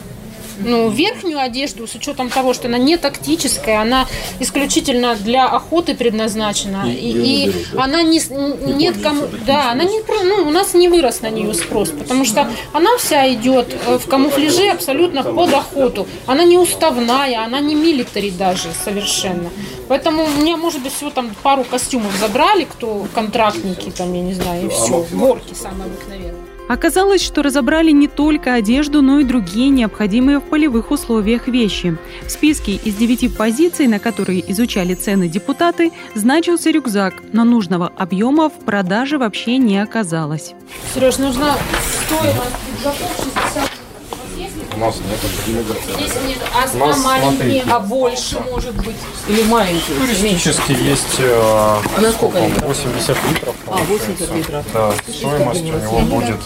Ну, 0.59 0.89
верхнюю 0.89 1.39
одежду, 1.39 1.87
с 1.87 1.95
учетом 1.95 2.29
того, 2.29 2.53
что 2.53 2.67
она 2.67 2.77
не 2.77 2.97
тактическая, 2.97 3.81
она 3.81 4.05
исключительно 4.39 5.15
для 5.15 5.47
охоты 5.47 5.95
предназначена. 5.95 6.85
И, 6.91 7.11
и 7.47 7.53
она 7.77 8.01
не, 8.03 8.19
с- 8.19 8.31
н- 8.31 8.77
нет 8.77 8.95
кому, 9.01 9.23
да, 9.45 9.71
она 9.71 9.83
не, 9.83 9.99
ну, 10.23 10.47
у 10.47 10.51
нас 10.51 10.73
не 10.73 10.87
вырос 10.89 11.21
на 11.21 11.29
нее 11.29 11.53
спрос, 11.53 11.89
потому 11.89 12.25
что 12.25 12.47
она 12.73 12.89
вся 12.97 13.31
идет 13.33 13.75
э, 13.87 13.97
в 13.97 14.07
камуфляже 14.07 14.69
абсолютно 14.69 15.23
под 15.23 15.53
охоту. 15.53 16.07
Она 16.27 16.43
не 16.43 16.57
уставная, 16.57 17.43
она 17.43 17.59
не 17.59 17.75
милитари 17.75 18.29
даже 18.31 18.69
совершенно. 18.83 19.49
Поэтому 19.87 20.23
у 20.23 20.29
меня, 20.41 20.57
может 20.57 20.81
быть, 20.81 20.93
всего 20.93 21.09
там 21.09 21.35
пару 21.43 21.63
костюмов 21.63 22.11
забрали, 22.19 22.63
кто 22.65 23.05
контрактники, 23.13 23.91
там, 23.91 24.13
я 24.13 24.21
не 24.21 24.33
знаю, 24.33 24.65
и 24.67 24.69
все. 24.69 25.05
Горки 25.11 25.53
самые 25.53 25.85
обыкновенные. 25.85 26.33
Оказалось, 26.73 27.21
что 27.21 27.43
разобрали 27.43 27.91
не 27.91 28.07
только 28.07 28.55
одежду, 28.55 29.03
но 29.03 29.19
и 29.19 29.23
другие 29.23 29.69
необходимые 29.69 30.39
в 30.39 30.41
полевых 30.41 30.89
условиях 30.89 31.47
вещи. 31.47 31.95
В 32.25 32.31
списке 32.31 32.71
из 32.73 32.95
девяти 32.95 33.29
позиций, 33.29 33.85
на 33.85 33.99
которые 33.99 34.51
изучали 34.51 34.95
цены 34.95 35.27
депутаты, 35.27 35.91
значился 36.15 36.71
рюкзак, 36.71 37.13
но 37.31 37.43
нужного 37.43 37.91
объема 37.95 38.49
в 38.49 38.65
продаже 38.65 39.19
вообще 39.19 39.59
не 39.59 39.77
оказалось. 39.77 40.55
Сереж, 40.95 41.19
нужна 41.19 41.57
стоимость 42.07 42.57
рюкзаков 42.71 43.29
60 43.53 43.62
У 44.75 44.79
нас 44.79 44.95
нет. 44.97 45.19
Здесь 45.95 46.13
нет, 46.27 46.37
а, 46.53 46.67
У 46.73 46.77
нас, 46.77 46.97
а 46.97 46.99
маленькие, 46.99 47.61
смотрите. 47.61 47.63
а 47.71 47.79
больше 47.79 48.39
может 48.39 48.75
быть. 48.75 48.95
Или 49.27 49.43
маленькие. 49.43 49.97
Туристически 49.99 50.71
есть 50.71 51.19
э, 51.19 51.31
А 51.35 51.81
на 52.01 52.11
сколько 52.11 52.37
сколько? 52.37 52.47
литров? 52.47 52.67
80 52.67 53.17
литров. 53.31 53.55
А, 53.67 53.77
80 53.77 54.35
литров. 54.35 54.65
Да, 54.73 54.93
стоимость 55.07 55.61
у 55.61 55.65
него 55.65 55.99
будет 55.99 56.39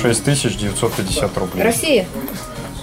6950 0.00 1.38
рублей. 1.38 1.62
Россия. 1.62 2.06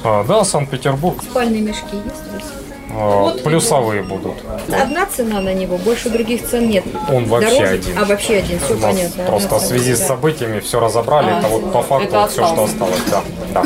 А, 0.03 0.24
да, 0.24 0.43
Санкт-Петербург. 0.43 1.22
Спальные 1.24 1.62
мешки 1.62 1.96
есть 1.96 2.53
а, 2.96 3.36
плюсовые 3.43 4.03
будут. 4.03 4.36
Одна 4.72 5.05
цена 5.05 5.41
на 5.41 5.53
него, 5.53 5.77
больше 5.77 6.10
других 6.10 6.48
цен 6.48 6.70
нет. 6.70 6.84
Он 7.10 7.25
вообще 7.25 7.50
Дороже? 7.55 7.74
один. 7.74 7.98
А, 7.98 8.05
вообще 8.05 8.38
один, 8.38 8.60
все 8.60 8.77
понятно. 8.77 9.24
просто 9.25 9.55
в 9.55 9.62
связи 9.62 9.96
с 9.96 10.05
событиями 10.05 10.60
все 10.60 10.79
разобрали. 10.79 11.32
А, 11.32 11.39
это 11.39 11.48
вот 11.48 11.74
по 11.74 11.82
факту 11.82 12.08
это 12.08 12.27
все, 12.27 12.46
что 12.46 12.63
осталось. 12.63 12.72
осталось. 12.72 13.00
Да, 13.10 13.24
да. 13.53 13.63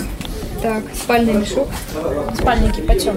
Так, 0.62 0.84
спальный 0.96 1.34
мешок. 1.34 1.68
Спальники 2.40 2.82
почем? 2.82 3.16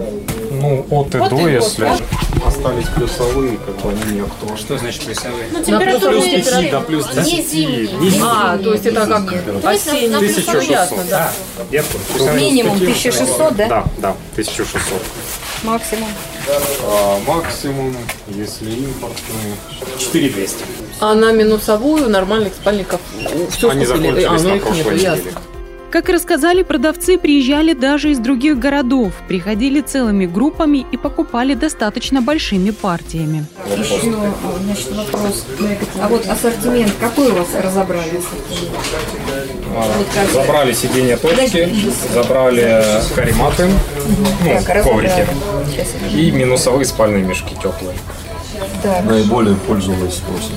Ну, 0.50 0.87
от 0.90 1.14
и 1.14 1.18
От 1.18 1.32
и 1.32 1.37
до, 1.37 1.42
до, 1.42 1.49
если 1.49 1.80
да? 1.82 1.99
остались 2.47 2.87
плюсовые, 2.88 3.59
как 3.64 3.76
бы 3.76 3.90
они 3.90 4.14
не 4.14 4.20
актуальны. 4.20 4.59
Что 4.59 4.76
значит 4.76 5.04
плюсовые? 5.04 5.47
Ну, 5.50 5.56
плюс 5.59 5.66
температурные 5.66 6.20
10, 6.20 6.47
режимы. 6.47 6.70
до 6.70 6.80
плюс 6.80 7.06
Не 7.14 7.23
10, 7.23 7.50
зимние. 7.50 7.88
не 8.11 8.20
А, 8.23 8.59
то 8.59 8.73
есть 8.73 8.87
это 8.87 9.06
как 9.06 9.26
плюсовые. 9.26 10.16
1600. 10.16 10.62
ясно, 10.64 11.04
да. 11.09 11.32
Я 11.70 11.82
плюсовые. 11.82 12.40
Минимум 12.40 12.76
1600, 12.76 13.56
да? 13.56 13.68
Да, 13.68 13.85
да, 13.99 14.16
1600. 14.32 15.02
Максимум. 15.62 16.09
А, 16.82 17.18
максимум, 17.26 17.97
если 18.28 18.70
импортные, 18.70 19.56
4200. 19.99 20.56
А 21.00 21.14
на 21.14 21.32
минусовую 21.32 22.09
нормальных 22.11 22.54
спальников 22.54 23.00
все 23.50 23.70
Они 23.70 23.87
скупили? 23.87 24.25
А, 24.25 24.37
закончились 24.38 24.42
ну 24.42 24.49
на 24.49 24.54
их 24.56 24.64
нету, 24.64 24.85
прошлой 24.88 25.00
ясно. 25.00 25.30
Как 25.90 26.09
рассказали 26.09 26.62
продавцы, 26.62 27.18
приезжали 27.18 27.73
даже 27.73 28.12
из 28.12 28.20
других 28.20 28.61
городов, 28.61 29.12
приходили 29.26 29.80
целыми 29.80 30.25
группами 30.25 30.87
и 30.92 30.97
покупали 30.97 31.54
достаточно 31.54 32.23
большими 32.23 32.70
партиями. 32.70 33.44
Еще, 33.76 34.14
а, 34.14 34.59
значит, 34.62 34.92
вопрос. 34.92 35.47
А 36.00 36.09
вот 36.09 36.26
ассортимент, 36.26 36.92
какой 37.00 37.32
у 37.32 37.35
вас 37.35 37.49
разобрали? 37.61 38.20
Вот 39.75 40.32
Забрали 40.32 40.73
сиденья 40.73 41.16
точки, 41.16 41.68
забрали 42.14 42.85
карематы, 43.16 43.66
ну, 43.66 44.62
Так, 44.64 44.85
коврики. 44.85 45.26
И 46.14 46.30
минусовые 46.30 46.85
спальные 46.85 47.25
мешки 47.25 47.56
теплые. 47.56 47.97
Так. 48.82 49.04
Наиболее 49.06 49.56
пользовалась 49.56 50.18
спросом. 50.18 50.54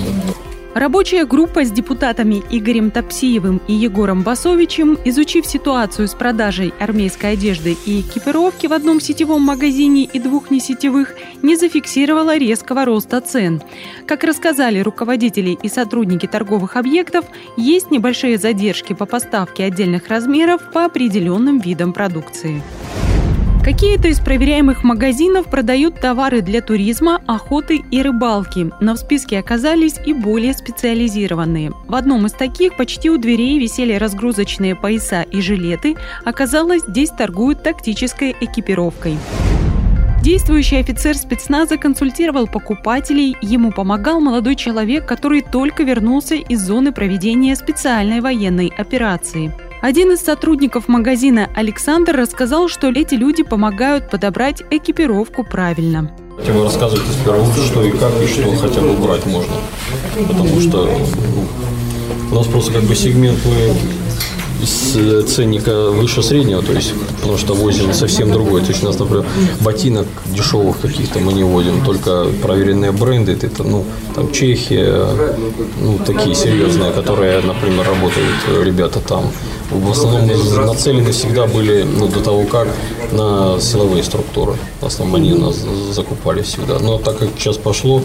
Рабочая 0.74 1.26
группа 1.26 1.66
с 1.66 1.72
депутатами 1.72 2.42
Игорем 2.50 2.90
Топсиевым 2.90 3.62
и 3.68 3.74
Егором 3.74 4.24
Басовичем, 4.24 4.98
изучив 5.06 5.46
ситуацию 5.46 6.08
с 6.08 6.16
продажей 6.16 6.74
армейской 6.80 7.34
одежды 7.34 7.78
и 7.86 8.02
экипировки 8.02 8.66
в 8.66 8.74
одном 8.74 9.00
сетевом 9.00 9.44
магазине 9.44 10.04
и 10.04 10.20
двух 10.20 10.50
несетевых, 10.50 11.14
не 11.44 11.56
зафиксировала 11.56 12.38
резкого 12.38 12.86
роста 12.86 13.22
цен. 13.22 13.62
Как 14.08 14.24
рассказали 14.24 14.80
руководители 14.80 15.56
и 15.62 15.70
сотрудники 15.70 16.26
торговых 16.26 16.76
объектов, 16.76 17.26
есть 17.56 17.92
небольшие 17.92 18.40
задержки 18.40 18.94
по 18.94 19.06
поставке 19.06 19.66
отдельных 19.66 20.08
размеров 20.08 20.72
по 20.74 20.86
определенным 20.86 21.60
видам 21.60 21.94
продукции. 21.94 22.64
Какие-то 23.64 24.10
из 24.10 24.20
проверяемых 24.20 24.84
магазинов 24.84 25.46
продают 25.46 25.98
товары 26.02 26.42
для 26.42 26.60
туризма, 26.60 27.22
охоты 27.28 27.82
и 27.92 28.02
рыбалки, 28.02 28.70
но 28.82 28.94
в 28.94 28.98
списке 28.98 29.40
оказались 29.40 29.96
и 30.06 30.14
более 30.14 30.54
специализированные. 30.54 31.72
В 31.88 31.96
одном 31.96 32.26
из 32.26 32.34
таких 32.34 32.76
почти 32.76 33.10
у 33.10 33.18
дверей 33.18 33.58
висели 33.60 33.94
разгрузочные 33.94 34.76
пояса 34.76 35.22
и 35.22 35.40
жилеты, 35.40 35.96
оказалось, 36.26 36.84
здесь 36.86 37.10
торгуют 37.12 37.64
тактической 37.64 38.36
экипировкой. 38.42 39.18
Действующий 40.22 40.78
офицер 40.78 41.16
спецназа 41.16 41.78
консультировал 41.78 42.48
покупателей, 42.48 43.38
ему 43.42 43.72
помогал 43.72 44.20
молодой 44.20 44.56
человек, 44.56 45.06
который 45.08 45.42
только 45.42 45.84
вернулся 45.84 46.36
из 46.36 46.60
зоны 46.60 46.92
проведения 46.92 47.56
специальной 47.56 48.20
военной 48.20 48.74
операции. 48.78 49.54
Один 49.84 50.14
из 50.14 50.22
сотрудников 50.22 50.88
магазина 50.88 51.50
Александр 51.54 52.16
рассказал, 52.16 52.70
что 52.70 52.88
эти 52.88 53.16
люди 53.16 53.44
помогают 53.44 54.10
подобрать 54.10 54.64
экипировку 54.72 55.44
правильно. 55.44 56.10
Хотя 56.38 56.54
бы 56.54 56.64
рассказывайте 56.64 57.12
сперва, 57.12 57.46
что 57.54 57.84
и 57.84 57.92
как, 57.92 58.14
и 58.24 58.28
что 58.28 58.50
хотя 58.56 58.80
бы 58.80 58.94
брать 58.94 59.26
можно. 59.26 59.54
Потому 60.26 60.62
что 60.62 60.86
ну, 60.86 61.48
у 62.32 62.36
нас 62.36 62.48
просто 62.48 62.72
как 62.72 62.84
бы 62.84 62.96
сегмент 62.96 63.40
мы 63.44 64.66
с 64.66 65.24
ценника 65.26 65.90
выше 65.90 66.24
среднего, 66.24 66.62
то 66.62 66.72
есть, 66.72 66.94
потому 67.20 67.38
что 67.38 67.54
возим 67.54 67.94
совсем 67.94 68.32
другой. 68.32 68.62
То 68.62 68.70
есть 68.70 68.84
у 68.84 68.86
нас, 68.86 68.98
например, 68.98 69.26
ботинок 69.60 70.08
дешевых 70.28 70.80
каких-то 70.80 71.20
мы 71.20 71.34
не 71.34 71.44
возим, 71.44 71.84
только 71.84 72.28
проверенные 72.42 72.94
бренды, 72.94 73.34
это, 73.34 73.64
ну, 73.64 73.86
там 74.16 74.32
Чехия, 74.32 75.08
ну, 75.82 75.98
такие 76.06 76.36
серьезные, 76.36 76.92
которые, 76.94 77.42
например, 77.42 77.86
работают 77.86 78.64
ребята 78.64 79.02
там. 79.02 79.30
В 79.74 79.92
основном 79.92 80.66
нацелены 80.66 81.12
всегда 81.12 81.48
были, 81.48 81.84
ну, 81.84 82.08
до 82.08 82.22
того 82.22 82.44
как, 82.44 82.68
на 83.12 83.60
силовые 83.60 84.04
структуры. 84.04 84.54
В 84.82 84.86
основном 84.86 85.16
они 85.16 85.34
у 85.34 85.40
нас 85.40 85.58
закупали 85.92 86.42
всегда. 86.42 86.80
Но 86.80 86.98
так 86.98 87.18
как 87.18 87.30
сейчас 87.38 87.58
пошло, 87.58 88.04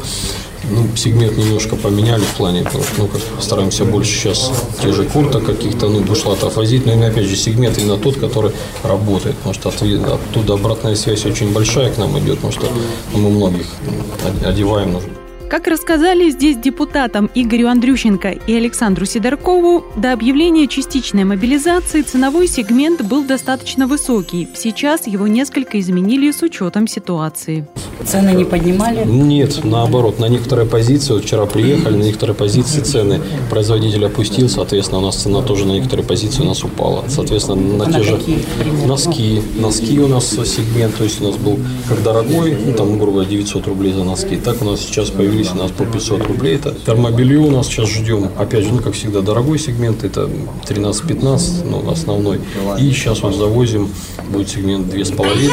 ну, 0.70 0.86
сегмент 0.96 1.36
немножко 1.36 1.76
поменяли 1.76 2.22
в 2.22 2.36
плане, 2.36 2.62
потому 2.62 2.84
что, 2.84 2.92
ну, 2.98 3.06
как 3.08 3.20
стараемся 3.40 3.84
больше 3.84 4.12
сейчас 4.12 4.50
те 4.82 4.92
же 4.92 5.04
курток 5.04 5.44
каких-то, 5.46 5.88
ну, 5.88 6.00
бушлатов 6.00 6.56
возить, 6.56 6.86
но, 6.86 6.92
опять 7.06 7.26
же, 7.26 7.36
сегмент 7.36 7.78
именно 7.78 7.96
тот, 7.96 8.16
который 8.16 8.52
работает, 8.82 9.36
потому 9.36 9.54
что 9.54 9.68
отве- 9.70 10.04
оттуда 10.04 10.54
обратная 10.54 10.94
связь 10.94 11.24
очень 11.26 11.52
большая 11.52 11.90
к 11.90 11.98
нам 11.98 12.18
идет, 12.18 12.36
потому 12.36 12.52
что 12.52 12.66
ну, 13.12 13.18
мы 13.18 13.30
многих 13.30 13.66
ну, 13.86 14.48
одеваем, 14.48 14.92
нужно. 14.92 15.17
Как 15.48 15.66
рассказали 15.66 16.28
здесь 16.28 16.58
депутатам 16.58 17.30
Игорю 17.34 17.68
Андрющенко 17.68 18.32
и 18.32 18.54
Александру 18.54 19.06
Сидоркову, 19.06 19.82
до 19.96 20.12
объявления 20.12 20.68
частичной 20.68 21.24
мобилизации 21.24 22.02
ценовой 22.02 22.46
сегмент 22.48 23.00
был 23.00 23.24
достаточно 23.24 23.86
высокий. 23.86 24.46
Сейчас 24.54 25.06
его 25.06 25.26
несколько 25.26 25.80
изменили 25.80 26.30
с 26.32 26.42
учетом 26.42 26.86
ситуации. 26.86 27.66
Цены 28.04 28.30
не 28.30 28.44
поднимали? 28.44 29.04
Нет, 29.06 29.64
наоборот, 29.64 30.18
на 30.18 30.26
некоторые 30.26 30.68
позиции, 30.68 31.14
вот 31.14 31.24
вчера 31.24 31.46
приехали, 31.46 31.96
на 31.96 32.02
некоторые 32.02 32.36
позиции 32.36 32.80
цены 32.80 33.20
производитель 33.48 34.04
опустил, 34.04 34.50
соответственно, 34.50 35.00
у 35.00 35.04
нас 35.04 35.16
цена 35.16 35.40
тоже 35.40 35.64
на 35.64 35.72
некоторые 35.72 36.06
позиции 36.06 36.42
у 36.42 36.46
нас 36.46 36.62
упала. 36.62 37.04
Соответственно, 37.08 37.78
на 37.78 37.84
а 37.84 37.92
те 37.92 37.98
на 37.98 38.04
же 38.04 38.16
какие, 38.18 38.38
носки, 38.86 39.42
носки 39.56 39.98
у 39.98 40.08
нас 40.08 40.28
сегмент, 40.28 40.96
то 40.96 41.04
есть 41.04 41.22
у 41.22 41.24
нас 41.24 41.36
был 41.36 41.58
как 41.88 42.02
дорогой, 42.02 42.56
ну, 42.66 42.74
там, 42.74 42.98
грубо 42.98 43.12
говоря, 43.12 43.30
900 43.30 43.66
рублей 43.66 43.92
за 43.94 44.04
носки, 44.04 44.36
так 44.36 44.60
у 44.60 44.64
нас 44.66 44.80
сейчас 44.80 45.10
появились 45.10 45.37
появились 45.38 45.52
у 45.52 45.56
нас 45.56 45.70
по 45.70 45.84
500 45.84 46.26
рублей. 46.26 46.56
Это 46.56 46.72
термобелье 46.72 47.38
у 47.38 47.50
нас 47.50 47.66
сейчас 47.66 47.88
ждем. 47.88 48.30
Опять 48.36 48.64
же, 48.64 48.72
ну, 48.72 48.82
как 48.82 48.94
всегда, 48.94 49.20
дорогой 49.20 49.58
сегмент. 49.58 50.04
Это 50.04 50.28
13-15, 50.66 51.64
ну, 51.64 51.90
основной. 51.90 52.40
И 52.78 52.90
сейчас 52.92 53.22
вот 53.22 53.34
завозим, 53.34 53.88
будет 54.30 54.48
сегмент 54.48 54.92
2,5 54.92 55.50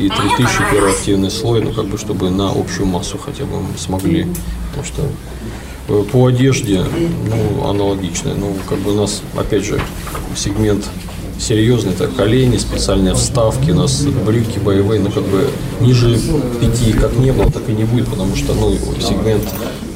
и 0.00 0.08
3000 0.08 0.72
первый 0.72 0.92
активный 0.92 1.30
слой, 1.30 1.62
ну, 1.62 1.72
как 1.72 1.86
бы, 1.86 1.98
чтобы 1.98 2.30
на 2.30 2.50
общую 2.50 2.86
массу 2.86 3.18
хотя 3.18 3.44
бы 3.44 3.60
мы 3.60 3.78
смогли. 3.78 4.26
Потому 4.70 4.86
что 4.86 5.02
э, 5.88 6.04
по 6.12 6.26
одежде, 6.26 6.84
ну, 7.28 7.68
аналогично. 7.68 8.34
Ну, 8.34 8.56
как 8.68 8.78
бы 8.78 8.92
у 8.92 8.96
нас, 8.96 9.22
опять 9.36 9.64
же, 9.64 9.80
сегмент 10.36 10.84
серьезный, 11.38 11.92
это 11.92 12.08
колени, 12.08 12.56
специальные 12.56 13.14
вставки, 13.14 13.70
у 13.70 13.74
нас 13.74 14.02
брюки 14.02 14.58
боевые, 14.58 15.00
ну 15.00 15.10
как 15.10 15.24
бы 15.24 15.48
ниже 15.80 16.18
пяти 16.60 16.92
как 16.92 17.16
не 17.16 17.32
было, 17.32 17.50
так 17.50 17.68
и 17.68 17.72
не 17.72 17.84
будет, 17.84 18.08
потому 18.08 18.34
что 18.36 18.54
ну, 18.54 18.76
сегмент 19.00 19.44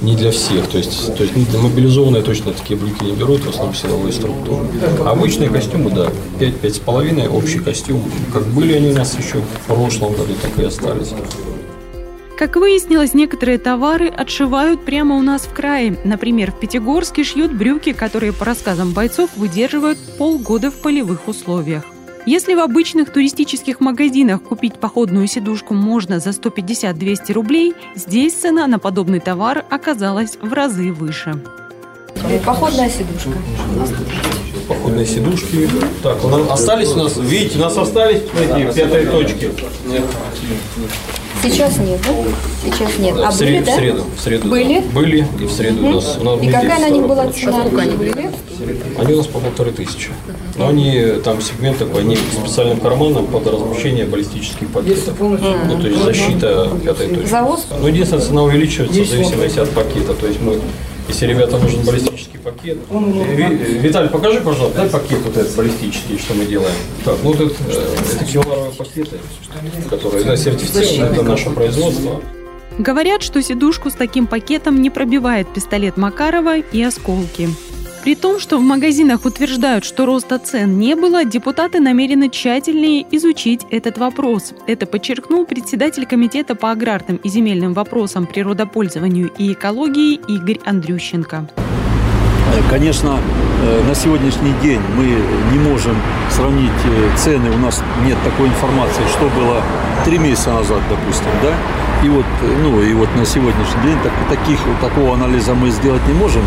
не 0.01 0.17
для 0.17 0.33
всех, 0.33 0.67
то 0.69 0.79
есть, 0.79 1.15
то 1.17 1.23
есть 1.23 1.35
мобилизованные 1.55 2.23
точно 2.23 2.53
такие 2.53 2.79
брюки 2.79 3.05
не 3.05 3.13
берут, 3.13 3.43
в 3.45 3.51
основном 3.51 3.75
силовые 3.75 4.13
структуры. 4.13 4.67
Обычные 5.07 5.49
костюмы, 5.49 5.91
да, 5.91 6.09
5-5,5, 6.41 7.29
общий 7.29 7.59
костюм, 7.59 8.03
как 8.33 8.45
были 8.49 8.75
они 8.75 8.91
у 8.91 8.95
нас 8.95 9.17
еще 9.17 9.39
в 9.39 9.67
прошлом 9.67 10.13
году, 10.13 10.35
так 10.41 10.59
и 10.59 10.65
остались. 10.67 11.11
Как 12.43 12.57
выяснилось, 12.57 13.15
некоторые 13.15 13.57
товары 13.57 14.09
отшивают 14.09 14.85
прямо 14.85 15.15
у 15.15 15.23
нас 15.23 15.43
в 15.43 15.55
крае. 15.55 15.97
Например, 16.03 16.51
в 16.51 16.59
Пятигорске 16.59 17.23
шьют 17.23 17.53
брюки, 17.53 17.93
которые, 17.93 18.33
по 18.33 18.45
рассказам 18.45 18.91
бойцов, 18.91 19.31
выдерживают 19.37 19.97
полгода 20.19 20.73
в 20.73 20.75
полевых 20.75 21.29
условиях. 21.29 21.85
Если 22.27 22.55
в 22.55 22.59
обычных 22.59 23.13
туристических 23.13 23.79
магазинах 23.79 24.43
купить 24.43 24.81
походную 24.81 25.29
сидушку 25.29 25.75
можно 25.75 26.19
за 26.19 26.31
150-200 26.31 27.33
рублей, 27.33 27.75
здесь 27.95 28.33
цена 28.33 28.67
на 28.67 28.81
подобный 28.81 29.21
товар 29.21 29.65
оказалась 29.71 30.37
в 30.43 30.53
разы 30.53 30.91
выше. 30.91 31.41
Походная 32.45 32.91
сидушка. 32.91 33.39
Походные 34.67 35.07
сидушки. 35.07 35.69
Так, 36.03 36.25
у 36.25 36.29
нас 36.29 36.51
остались 36.51 36.91
у 36.91 36.97
нас, 36.97 37.17
видите, 37.19 37.57
у 37.59 37.61
нас 37.61 37.79
остались 37.79 38.23
эти 38.37 38.75
пятые 38.75 39.07
точки. 39.07 39.53
Сейчас 41.43 41.77
нет, 41.79 42.01
да? 42.07 42.13
Сейчас 42.65 42.99
нет. 42.99 43.17
А 43.19 43.31
в 43.31 43.39
были, 43.39 43.65
среду, 43.65 43.67
да? 43.67 43.73
В 43.73 43.77
среду, 43.77 44.05
в 44.17 44.21
среду. 44.21 44.49
Были? 44.49 44.81
Да. 44.81 44.91
Были, 44.93 45.27
и 45.41 45.45
в 45.45 45.51
среду 45.51 45.87
у 45.87 45.91
нас. 45.91 46.19
У 46.21 46.25
нас 46.25 46.41
и 46.41 46.47
какая 46.47 46.81
на 46.81 46.89
них 46.89 47.07
была 47.07 47.29
цена? 47.33 47.61
Сколько 47.61 47.83
они 47.83 47.97
были? 47.97 48.31
Они 48.97 49.15
у 49.15 49.17
нас 49.17 49.27
по 49.27 49.41
полторы 49.41 49.73
тысячи. 49.73 50.11
Но 50.57 50.69
они, 50.69 51.15
там 51.25 51.41
сегмент 51.41 51.79
такой, 51.79 52.03
они 52.03 52.17
специальным 52.17 52.79
карманом 52.79 53.27
под 53.27 53.47
размещение 53.47 54.05
баллистических 54.05 54.69
пакетов. 54.69 55.15
Ну, 55.19 55.37
то 55.37 55.89
есть 55.89 56.03
защита 56.03 56.71
пятой 56.85 57.09
точки. 57.09 57.27
Завоз? 57.27 57.67
Ну, 57.81 57.89
единственное, 57.89 58.25
цена 58.25 58.43
увеличивается 58.45 59.03
в 59.03 59.07
зависимости 59.07 59.59
от 59.59 59.71
пакета. 59.71 60.15
То 60.15 60.27
есть 60.29 60.41
мы 60.41 60.61
если 61.09 61.27
ребятам 61.27 61.61
нужен 61.63 61.83
баллистический 61.83 62.39
пакет. 62.39 62.79
Виталий, 62.91 64.09
покажи, 64.09 64.41
пожалуйста, 64.41 64.79
дай 64.79 64.89
пакет 64.89 65.21
вот 65.25 65.37
этот 65.37 65.55
баллистический, 65.55 66.19
что 66.19 66.35
мы 66.35 66.45
делаем. 66.47 66.75
Так, 67.05 67.17
ну 67.23 67.33
вот 67.33 67.41
это, 67.41 67.55
это 68.15 68.25
кевларовые 68.25 68.73
пакеты, 68.73 69.17
которые 69.91 70.25
да, 70.25 70.37
сертифицированы, 70.37 71.15
это 71.15 71.23
наше 71.23 71.51
производство. 71.51 72.21
Говорят, 72.79 73.23
что 73.23 73.43
сидушку 73.43 73.91
с 73.91 73.95
таким 73.95 74.27
пакетом 74.27 74.81
не 74.81 74.91
пробивает 74.91 75.53
пистолет 75.53 75.97
Макарова 75.97 76.59
и 76.59 76.83
осколки. 76.83 77.51
При 78.03 78.17
том, 78.17 78.41
что 78.41 78.59
в 78.59 78.63
магазинах 78.63 79.25
утверждают, 79.25 79.85
что 79.85 80.07
роста 80.07 80.41
цен 80.41 80.77
не 80.77 80.97
было, 80.97 81.25
депутаты 81.25 81.79
намерены 81.79 82.29
тщательнее 82.31 83.07
изучить 83.13 83.61
этот 83.71 83.97
вопрос. 83.97 84.55
Это 84.67 84.87
подчеркнул 84.87 85.47
председатель 85.47 86.05
Комитета 86.05 86.57
по 86.57 86.73
аграрным 86.73 87.19
и 87.19 87.29
земельным 87.29 87.75
вопросам, 87.75 88.27
природопользованию 88.27 89.31
и 89.39 89.53
экологии 89.53 90.15
Игорь 90.27 90.59
Андрющенко. 90.65 91.49
Конечно, 92.69 93.21
э, 93.63 93.83
на 93.87 93.95
сегодняшний 93.95 94.53
день 94.61 94.81
мы 94.97 95.05
не 95.53 95.59
можем 95.61 95.97
сравнить 96.29 96.71
э, 96.85 97.17
цены, 97.17 97.51
у 97.51 97.59
нас 97.59 97.83
нет 98.05 98.19
такой 98.25 98.49
информации, 98.49 99.03
что 99.13 99.29
было 99.29 99.63
три 100.05 100.19
месяца 100.19 100.53
назад, 100.53 100.81
допустим, 100.91 101.31
да, 101.41 101.55
и 102.03 102.09
вот, 102.09 102.25
ну, 102.63 102.81
и 102.81 102.93
вот 102.95 103.09
на 103.17 103.25
сегодняшний 103.25 103.83
день 103.85 103.99
так, 104.03 104.13
таких, 104.29 104.59
такого 104.81 105.15
анализа 105.15 105.55
мы 105.55 105.71
сделать 105.71 106.07
не 106.09 106.15
можем. 106.15 106.43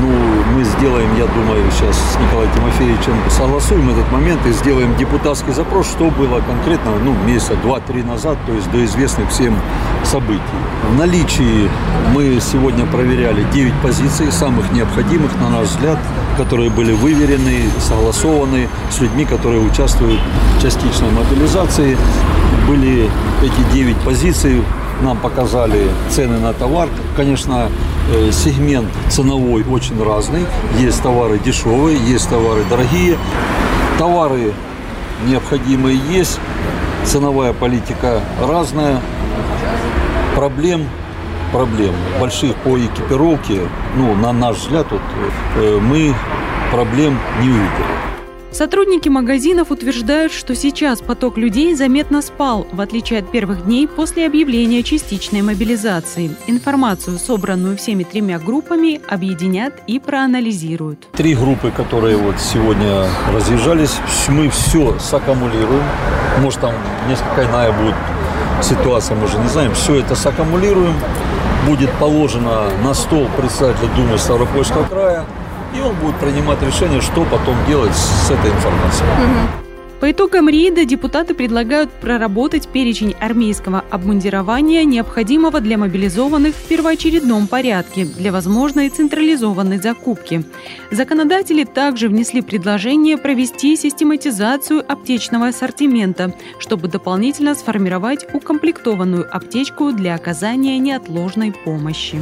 Ну, 0.00 0.08
мы 0.54 0.64
сделаем, 0.64 1.08
я 1.16 1.26
думаю, 1.26 1.64
сейчас 1.70 1.96
с 1.96 2.18
Николаем 2.20 2.50
Тимофеевичем 2.54 3.14
согласуем 3.30 3.88
этот 3.90 4.10
момент 4.12 4.44
и 4.46 4.52
сделаем 4.52 4.94
депутатский 4.96 5.52
запрос, 5.52 5.88
что 5.88 6.10
было 6.10 6.40
конкретно, 6.40 6.92
ну, 7.02 7.14
месяца 7.26 7.54
два-три 7.62 8.02
назад, 8.02 8.36
то 8.46 8.52
есть 8.52 8.70
до 8.70 8.84
известных 8.84 9.30
всем 9.30 9.56
событий. 10.04 10.42
В 10.92 10.98
наличии 10.98 11.70
мы 12.14 12.38
сегодня 12.40 12.84
проверяли 12.86 13.44
9 13.52 13.72
позиций, 13.82 14.30
самых 14.30 14.70
необходимых, 14.72 15.30
на 15.40 15.48
наш 15.48 15.68
взгляд, 15.68 15.98
которые 16.36 16.70
были 16.70 16.92
выверены, 16.92 17.62
согласованы 17.80 18.68
с 18.90 19.00
людьми, 19.00 19.24
которые 19.24 19.62
участвуют 19.62 20.20
в 20.56 20.62
частичной 20.62 21.10
мобилизации. 21.10 21.96
Были 22.68 23.10
эти 23.42 23.74
9 23.74 23.96
позиций 23.98 24.62
нам 25.02 25.18
показали 25.18 25.88
цены 26.10 26.38
на 26.38 26.52
товар. 26.52 26.88
Конечно, 27.16 27.68
э, 28.12 28.30
сегмент 28.32 28.88
ценовой 29.08 29.64
очень 29.64 30.02
разный. 30.02 30.44
Есть 30.78 31.02
товары 31.02 31.38
дешевые, 31.38 31.98
есть 31.98 32.28
товары 32.28 32.64
дорогие. 32.68 33.16
Товары 33.98 34.52
необходимые 35.26 35.98
есть. 36.10 36.38
Ценовая 37.04 37.52
политика 37.52 38.20
разная. 38.40 39.00
Проблем 40.34 40.86
проблем 41.52 41.94
больших 42.20 42.54
по 42.56 42.78
экипировке, 42.78 43.60
ну, 43.96 44.14
на 44.14 44.32
наш 44.32 44.56
взгляд, 44.56 44.86
вот, 44.90 45.00
э, 45.56 45.78
мы 45.80 46.14
проблем 46.70 47.18
не 47.40 47.48
увидели. 47.48 48.17
Сотрудники 48.50 49.10
магазинов 49.10 49.70
утверждают, 49.70 50.32
что 50.32 50.54
сейчас 50.54 51.00
поток 51.00 51.36
людей 51.36 51.74
заметно 51.74 52.22
спал, 52.22 52.66
в 52.72 52.80
отличие 52.80 53.20
от 53.20 53.30
первых 53.30 53.66
дней 53.66 53.86
после 53.86 54.26
объявления 54.26 54.82
частичной 54.82 55.42
мобилизации. 55.42 56.34
Информацию, 56.46 57.18
собранную 57.18 57.76
всеми 57.76 58.04
тремя 58.04 58.38
группами, 58.38 59.02
объединят 59.06 59.74
и 59.86 60.00
проанализируют. 60.00 61.08
Три 61.12 61.34
группы, 61.34 61.70
которые 61.70 62.16
вот 62.16 62.40
сегодня 62.40 63.06
разъезжались, 63.32 63.96
мы 64.28 64.48
все 64.48 64.98
саккумулируем. 64.98 65.84
Может, 66.40 66.60
там 66.60 66.72
несколько 67.06 67.44
иная 67.44 67.70
будет 67.72 67.94
ситуация, 68.62 69.16
мы 69.16 69.28
же 69.28 69.38
не 69.38 69.48
знаем. 69.48 69.74
Все 69.74 69.96
это 69.96 70.14
саккумулируем. 70.14 70.94
Будет 71.66 71.90
положено 72.00 72.70
на 72.82 72.94
стол 72.94 73.28
председателя 73.36 73.88
Думы 73.94 74.16
Ставропольского 74.16 74.84
края 74.84 75.26
и 75.74 75.80
он 75.80 75.94
будет 75.96 76.16
принимать 76.16 76.62
решение, 76.62 77.00
что 77.00 77.24
потом 77.24 77.56
делать 77.66 77.94
с 77.94 78.30
этой 78.30 78.50
информацией. 78.50 79.08
По 80.00 80.12
итогам 80.12 80.48
рейда 80.48 80.84
депутаты 80.84 81.34
предлагают 81.34 81.90
проработать 81.90 82.68
перечень 82.68 83.16
армейского 83.18 83.82
обмундирования, 83.90 84.84
необходимого 84.84 85.60
для 85.60 85.76
мобилизованных 85.76 86.54
в 86.54 86.68
первоочередном 86.68 87.48
порядке 87.48 88.04
для 88.04 88.30
возможной 88.30 88.90
централизованной 88.90 89.78
закупки. 89.78 90.44
Законодатели 90.92 91.64
также 91.64 92.08
внесли 92.08 92.42
предложение 92.42 93.18
провести 93.18 93.74
систематизацию 93.74 94.84
аптечного 94.88 95.48
ассортимента, 95.48 96.32
чтобы 96.60 96.86
дополнительно 96.86 97.56
сформировать 97.56 98.24
укомплектованную 98.32 99.26
аптечку 99.28 99.90
для 99.90 100.14
оказания 100.14 100.78
неотложной 100.78 101.52
помощи. 101.64 102.20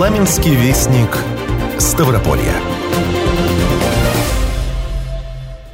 Парламентский 0.00 0.54
вестник 0.54 1.10
Ставрополья. 1.78 2.54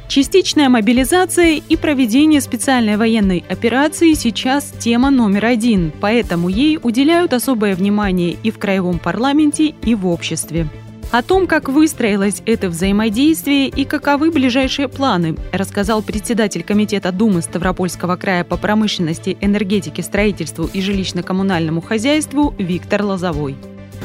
Частичная 0.09 0.67
мобилизация 0.67 1.61
и 1.65 1.77
проведение 1.77 2.41
специальной 2.41 2.97
военной 2.97 3.45
операции 3.47 4.15
сейчас 4.15 4.73
тема 4.79 5.11
номер 5.11 5.45
один, 5.45 5.93
поэтому 6.01 6.49
ей 6.49 6.77
уделяют 6.83 7.31
особое 7.31 7.73
внимание 7.73 8.35
и 8.43 8.51
в 8.51 8.59
краевом 8.59 8.99
парламенте, 8.99 9.67
и 9.67 9.95
в 9.95 10.05
обществе. 10.05 10.67
О 11.13 11.23
том, 11.23 11.47
как 11.47 11.69
выстроилось 11.69 12.41
это 12.45 12.67
взаимодействие 12.67 13.69
и 13.69 13.85
каковы 13.85 14.29
ближайшие 14.31 14.89
планы, 14.89 15.37
рассказал 15.53 16.01
председатель 16.01 16.63
Комитета 16.63 17.13
Думы 17.13 17.41
Ставропольского 17.41 18.17
края 18.17 18.43
по 18.43 18.57
промышленности, 18.57 19.37
энергетике, 19.39 20.03
строительству 20.03 20.65
и 20.65 20.81
жилищно-коммунальному 20.81 21.79
хозяйству 21.79 22.53
Виктор 22.57 23.03
Лозовой. 23.03 23.55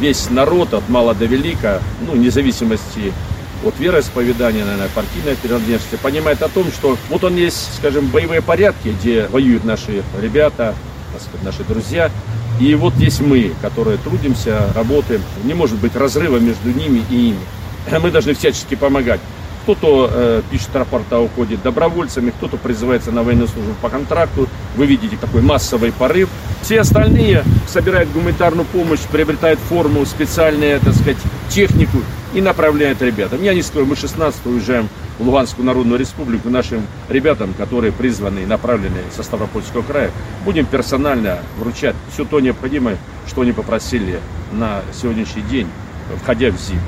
Весь 0.02 0.30
народ 0.30 0.74
от 0.74 0.88
мала 0.88 1.14
до 1.14 1.26
велика, 1.26 1.80
ну, 2.04 2.16
независимости 2.16 3.12
от 3.64 3.78
вероисповедания, 3.78 4.64
наверное, 4.64 4.88
партийной 4.88 5.36
принадлежности, 5.36 5.94
понимает 5.94 6.42
о 6.42 6.48
том, 6.48 6.72
что 6.72 6.98
вот 7.08 7.22
он 7.22 7.36
есть, 7.36 7.76
скажем, 7.76 8.08
боевые 8.08 8.42
порядки, 8.42 8.88
где 8.88 9.28
воюют 9.28 9.62
наши 9.62 10.02
ребята, 10.20 10.74
наши 11.44 11.62
друзья, 11.62 12.10
и 12.58 12.74
вот 12.74 12.96
есть 12.96 13.20
мы, 13.20 13.52
которые 13.62 13.96
трудимся, 13.96 14.72
работаем. 14.74 15.22
Не 15.44 15.54
может 15.54 15.78
быть 15.78 15.94
разрыва 15.94 16.38
между 16.38 16.70
ними 16.70 17.04
и 17.08 17.28
ими. 17.28 18.00
Мы 18.00 18.10
должны 18.10 18.34
всячески 18.34 18.74
помогать. 18.74 19.20
Кто-то 19.62 20.10
э, 20.12 20.42
пишет 20.50 20.74
рапорта, 20.74 21.20
уходит 21.20 21.62
добровольцами, 21.62 22.30
кто-то 22.30 22.56
призывается 22.56 23.12
на 23.12 23.22
военную 23.22 23.48
службу 23.48 23.74
по 23.80 23.88
контракту. 23.88 24.48
Вы 24.76 24.86
видите 24.86 25.16
такой 25.16 25.40
массовый 25.42 25.92
порыв. 25.92 26.28
Все 26.62 26.80
остальные 26.80 27.44
собирают 27.68 28.10
гуманитарную 28.10 28.66
помощь, 28.66 29.00
приобретают 29.10 29.60
форму, 29.60 30.04
специальную, 30.04 30.80
так 30.80 30.94
сказать, 30.94 31.16
технику 31.48 31.98
и 32.34 32.40
направляют 32.40 33.02
ребятам. 33.02 33.42
Я 33.42 33.54
не 33.54 33.62
скажу, 33.62 33.86
мы 33.86 33.94
16 33.94 34.46
уезжаем 34.46 34.88
в 35.18 35.24
Луганскую 35.24 35.64
Народную 35.64 35.98
Республику 35.98 36.50
нашим 36.50 36.86
ребятам, 37.08 37.54
которые 37.54 37.92
призваны 37.92 38.40
и 38.40 38.46
направлены 38.46 38.98
со 39.14 39.22
Ставропольского 39.22 39.82
края. 39.82 40.10
Будем 40.44 40.66
персонально 40.66 41.38
вручать 41.58 41.94
все 42.12 42.24
то 42.24 42.40
необходимое, 42.40 42.96
что 43.28 43.42
они 43.42 43.52
попросили 43.52 44.18
на 44.52 44.82
сегодняшний 44.92 45.42
день, 45.42 45.68
входя 46.22 46.50
в 46.50 46.58
зиму. 46.58 46.80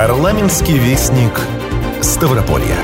Парламентский 0.00 0.78
вестник 0.78 1.38
Ставрополья. 2.00 2.78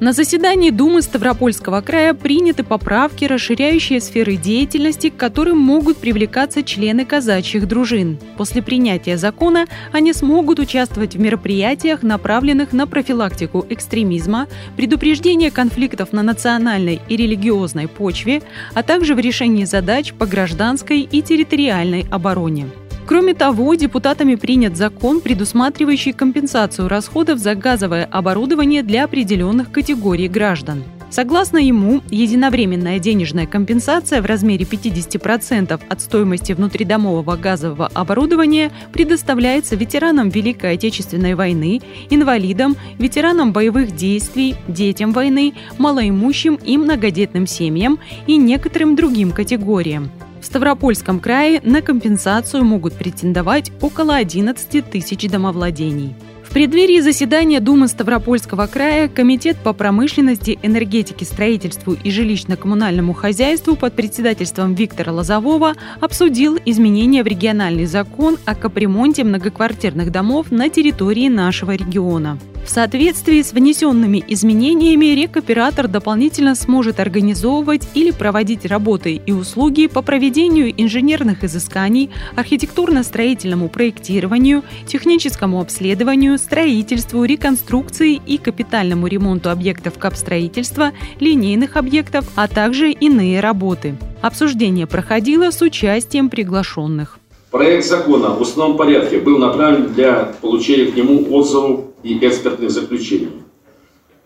На 0.00 0.12
заседании 0.12 0.70
Думы 0.70 1.00
Ставропольского 1.00 1.80
края 1.80 2.12
приняты 2.12 2.64
поправки, 2.64 3.24
расширяющие 3.24 4.00
сферы 4.00 4.34
деятельности, 4.34 5.10
к 5.10 5.16
которым 5.16 5.58
могут 5.58 5.98
привлекаться 5.98 6.64
члены 6.64 7.04
казачьих 7.04 7.68
дружин. 7.68 8.18
После 8.36 8.62
принятия 8.62 9.16
закона 9.16 9.66
они 9.92 10.12
смогут 10.12 10.58
участвовать 10.58 11.14
в 11.14 11.20
мероприятиях, 11.20 12.02
направленных 12.02 12.72
на 12.72 12.88
профилактику 12.88 13.64
экстремизма, 13.70 14.48
предупреждение 14.76 15.52
конфликтов 15.52 16.12
на 16.12 16.24
национальной 16.24 17.00
и 17.08 17.16
религиозной 17.16 17.86
почве, 17.86 18.42
а 18.74 18.82
также 18.82 19.14
в 19.14 19.20
решении 19.20 19.66
задач 19.66 20.12
по 20.14 20.26
гражданской 20.26 21.02
и 21.02 21.22
территориальной 21.22 22.04
обороне. 22.10 22.66
Кроме 23.06 23.34
того, 23.34 23.74
депутатами 23.74 24.36
принят 24.36 24.76
закон, 24.76 25.20
предусматривающий 25.20 26.12
компенсацию 26.12 26.88
расходов 26.88 27.38
за 27.38 27.54
газовое 27.54 28.04
оборудование 28.04 28.82
для 28.82 29.04
определенных 29.04 29.72
категорий 29.72 30.28
граждан. 30.28 30.84
Согласно 31.12 31.58
ему, 31.58 32.00
единовременная 32.08 32.98
денежная 32.98 33.46
компенсация 33.46 34.22
в 34.22 34.24
размере 34.24 34.64
50% 34.64 35.78
от 35.86 36.00
стоимости 36.00 36.52
внутридомового 36.52 37.36
газового 37.36 37.90
оборудования 37.92 38.72
предоставляется 38.94 39.76
ветеранам 39.76 40.30
Великой 40.30 40.72
Отечественной 40.72 41.34
войны, 41.34 41.82
инвалидам, 42.08 42.76
ветеранам 42.98 43.52
боевых 43.52 43.94
действий, 43.94 44.54
детям 44.68 45.12
войны, 45.12 45.52
малоимущим 45.76 46.54
и 46.54 46.78
многодетным 46.78 47.46
семьям 47.46 47.98
и 48.26 48.38
некоторым 48.38 48.96
другим 48.96 49.32
категориям. 49.32 50.10
В 50.42 50.44
Ставропольском 50.44 51.20
крае 51.20 51.60
на 51.62 51.82
компенсацию 51.82 52.64
могут 52.64 52.94
претендовать 52.94 53.70
около 53.80 54.16
11 54.16 54.90
тысяч 54.90 55.30
домовладений. 55.30 56.16
В 56.42 56.52
преддверии 56.52 57.00
заседания 57.00 57.60
Думы 57.60 57.86
Ставропольского 57.86 58.66
края 58.66 59.08
Комитет 59.08 59.56
по 59.58 59.72
промышленности, 59.72 60.58
энергетике, 60.62 61.24
строительству 61.24 61.92
и 61.92 62.10
жилищно-коммунальному 62.10 63.14
хозяйству 63.14 63.76
под 63.76 63.94
председательством 63.94 64.74
Виктора 64.74 65.12
Лозового 65.12 65.74
обсудил 66.00 66.58
изменения 66.66 67.22
в 67.22 67.28
региональный 67.28 67.86
закон 67.86 68.36
о 68.44 68.56
капремонте 68.56 69.22
многоквартирных 69.22 70.10
домов 70.10 70.50
на 70.50 70.68
территории 70.68 71.28
нашего 71.28 71.70
региона. 71.70 72.36
В 72.64 72.70
соответствии 72.70 73.42
с 73.42 73.52
внесенными 73.52 74.24
изменениями 74.28 75.06
рекоператор 75.06 75.88
дополнительно 75.88 76.54
сможет 76.54 77.00
организовывать 77.00 77.88
или 77.94 78.12
проводить 78.12 78.64
работы 78.64 79.20
и 79.26 79.32
услуги 79.32 79.88
по 79.88 80.00
проведению 80.00 80.72
инженерных 80.80 81.42
изысканий, 81.44 82.10
архитектурно-строительному 82.36 83.68
проектированию, 83.68 84.62
техническому 84.86 85.60
обследованию, 85.60 86.38
строительству, 86.38 87.24
реконструкции 87.24 88.20
и 88.24 88.38
капитальному 88.38 89.08
ремонту 89.08 89.50
объектов 89.50 89.98
капстроительства, 89.98 90.92
линейных 91.18 91.76
объектов, 91.76 92.26
а 92.36 92.46
также 92.46 92.92
иные 92.92 93.40
работы. 93.40 93.96
Обсуждение 94.22 94.86
проходило 94.86 95.50
с 95.50 95.60
участием 95.62 96.30
приглашенных. 96.30 97.18
Проект 97.50 97.84
закона 97.84 98.30
в 98.30 98.40
установленном 98.40 98.78
порядке 98.78 99.18
был 99.18 99.36
направлен 99.36 99.92
для 99.92 100.32
получения 100.40 100.90
к 100.90 100.96
нему 100.96 101.26
отзывов 101.34 101.91
и 102.02 102.18
экспертных 102.18 102.70
заключений. 102.70 103.42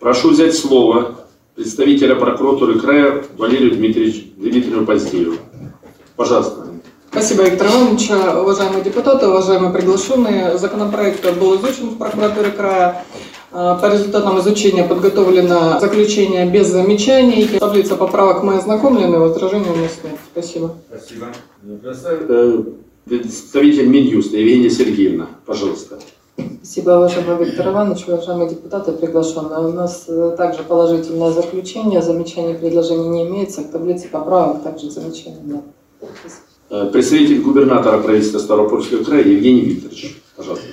Прошу 0.01 0.31
взять 0.31 0.55
слово 0.55 1.17
представителя 1.55 2.15
прокуратуры 2.15 2.79
края 2.79 3.25
Валерию 3.37 3.73
Дмитриевичу, 3.73 4.27
Дмитриевичу 4.37 4.85
Поздееву. 4.85 5.37
Пожалуйста. 6.17 6.67
Спасибо, 7.11 7.45
Виктор 7.45 7.69
Иванович. 7.69 8.11
Уважаемые 8.11 8.85
депутаты, 8.85 9.27
уважаемые 9.27 9.73
приглашенные, 9.73 10.59
законопроект 10.59 11.25
был 11.39 11.57
изучен 11.57 11.91
в 11.91 11.99
прокуратуре 11.99 12.51
края. 12.51 13.05
По 13.51 13.91
результатам 13.91 14.39
изучения 14.41 14.85
подготовлено 14.85 15.81
заключение 15.81 16.45
без 16.45 16.67
замечаний. 16.67 17.49
Таблица 17.59 17.97
поправок 17.97 18.43
мы 18.43 18.57
ознакомлены, 18.59 19.19
возражений 19.19 19.71
у 19.71 19.77
нас 19.77 19.93
нет. 20.05 20.19
Спасибо. 20.31 20.75
Спасибо. 20.89 21.33
Э, 22.29 22.63
представитель 23.07 23.87
Минюста 23.87 24.37
Евгения 24.37 24.69
Сергеевна, 24.69 25.29
пожалуйста. 25.47 25.99
Спасибо, 26.37 26.91
уважаемый 26.91 27.45
Виктор 27.45 27.69
Иванович, 27.69 28.05
уважаемые 28.09 28.51
депутаты, 28.51 28.93
приглашенные. 28.93 29.69
У 29.69 29.73
нас 29.73 30.05
э, 30.09 30.35
также 30.37 30.63
положительное 30.65 31.31
заключение, 31.31 32.03
замечаний 32.03 32.55
предложений 32.55 33.09
не 33.09 33.27
имеется. 33.27 33.63
К 33.63 33.71
таблице 33.71 34.09
поправок 34.09 34.63
также 34.63 34.91
замечаний 34.91 35.41
нет. 35.45 35.63
Э, 36.69 36.91
представитель 36.93 37.41
губернатора 37.41 37.99
правительства 37.99 38.39
Ставропольского 38.39 39.03
края 39.05 39.23
Евгений 39.23 39.63
Викторович, 39.63 40.23
пожалуйста. 40.37 40.67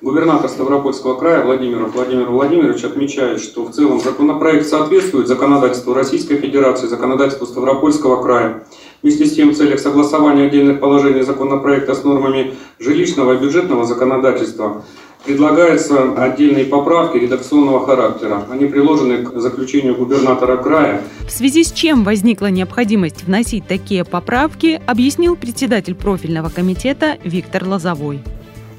Губернатор 0.00 0.48
Ставропольского 0.48 1.18
края 1.18 1.44
Владимир 1.44 1.86
Владимир 1.86 2.30
Владимирович 2.30 2.84
отмечает, 2.84 3.40
что 3.40 3.64
в 3.64 3.72
целом 3.72 4.00
законопроект 4.00 4.66
соответствует 4.66 5.28
законодательству 5.28 5.94
Российской 5.94 6.36
Федерации, 6.36 6.86
законодательству 6.86 7.46
Ставропольского 7.46 8.22
края. 8.22 8.64
Вместе 9.04 9.26
с 9.26 9.34
тем, 9.34 9.50
в 9.50 9.54
целях 9.54 9.80
согласования 9.80 10.46
отдельных 10.46 10.80
положений 10.80 11.24
законопроекта 11.24 11.94
с 11.94 12.04
нормами 12.04 12.54
жилищного 12.78 13.34
и 13.34 13.38
бюджетного 13.38 13.84
законодательства 13.84 14.82
предлагаются 15.26 16.14
отдельные 16.14 16.64
поправки 16.64 17.18
редакционного 17.18 17.84
характера. 17.84 18.46
Они 18.50 18.64
приложены 18.64 19.18
к 19.18 19.38
заключению 19.38 19.94
губернатора 19.94 20.56
края. 20.56 21.02
В 21.28 21.30
связи 21.30 21.64
с 21.64 21.72
чем 21.72 22.02
возникла 22.02 22.46
необходимость 22.46 23.24
вносить 23.24 23.66
такие 23.66 24.06
поправки, 24.06 24.80
объяснил 24.86 25.36
председатель 25.36 25.94
профильного 25.94 26.48
комитета 26.48 27.18
Виктор 27.24 27.68
Лозовой. 27.68 28.20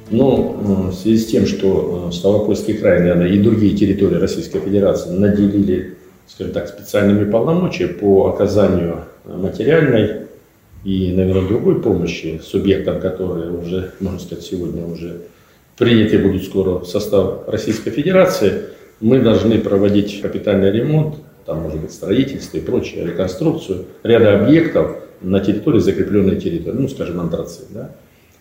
Но 0.09 0.59
э, 0.59 0.89
в 0.89 0.95
связи 0.95 1.19
с 1.19 1.27
тем, 1.27 1.45
что 1.45 2.09
э, 2.09 2.11
Ставропольский 2.11 2.73
край, 2.73 2.97
наверное, 2.97 3.27
и 3.27 3.37
другие 3.37 3.77
территории 3.77 4.15
Российской 4.15 4.59
Федерации 4.59 5.11
наделили, 5.11 5.97
скажем 6.25 6.51
так, 6.51 6.67
специальными 6.67 7.29
полномочиями 7.29 7.93
по 7.93 8.29
оказанию 8.29 9.04
материальной 9.27 10.25
и, 10.83 11.11
наверное, 11.11 11.47
другой 11.47 11.81
помощи 11.81 12.39
субъектам, 12.43 12.99
которые 12.99 13.51
уже, 13.51 13.91
можно 13.99 14.19
сказать, 14.19 14.43
сегодня 14.43 14.85
уже 14.85 15.21
приняты 15.77 16.19
будут 16.19 16.43
скоро 16.43 16.79
в 16.79 16.85
состав 16.85 17.47
Российской 17.47 17.91
Федерации, 17.91 18.63
мы 19.01 19.19
должны 19.19 19.59
проводить 19.59 20.21
капитальный 20.21 20.71
ремонт, 20.71 21.15
там 21.45 21.61
может 21.61 21.81
быть 21.81 21.91
строительство 21.91 22.57
и 22.57 22.61
прочее, 22.61 23.05
реконструкцию 23.05 23.85
ряда 24.03 24.39
объектов 24.39 24.97
на 25.21 25.39
территории, 25.39 25.79
закрепленной 25.79 26.39
территории, 26.39 26.77
ну, 26.77 26.87
скажем, 26.87 27.19
антрацит, 27.19 27.65
да, 27.71 27.91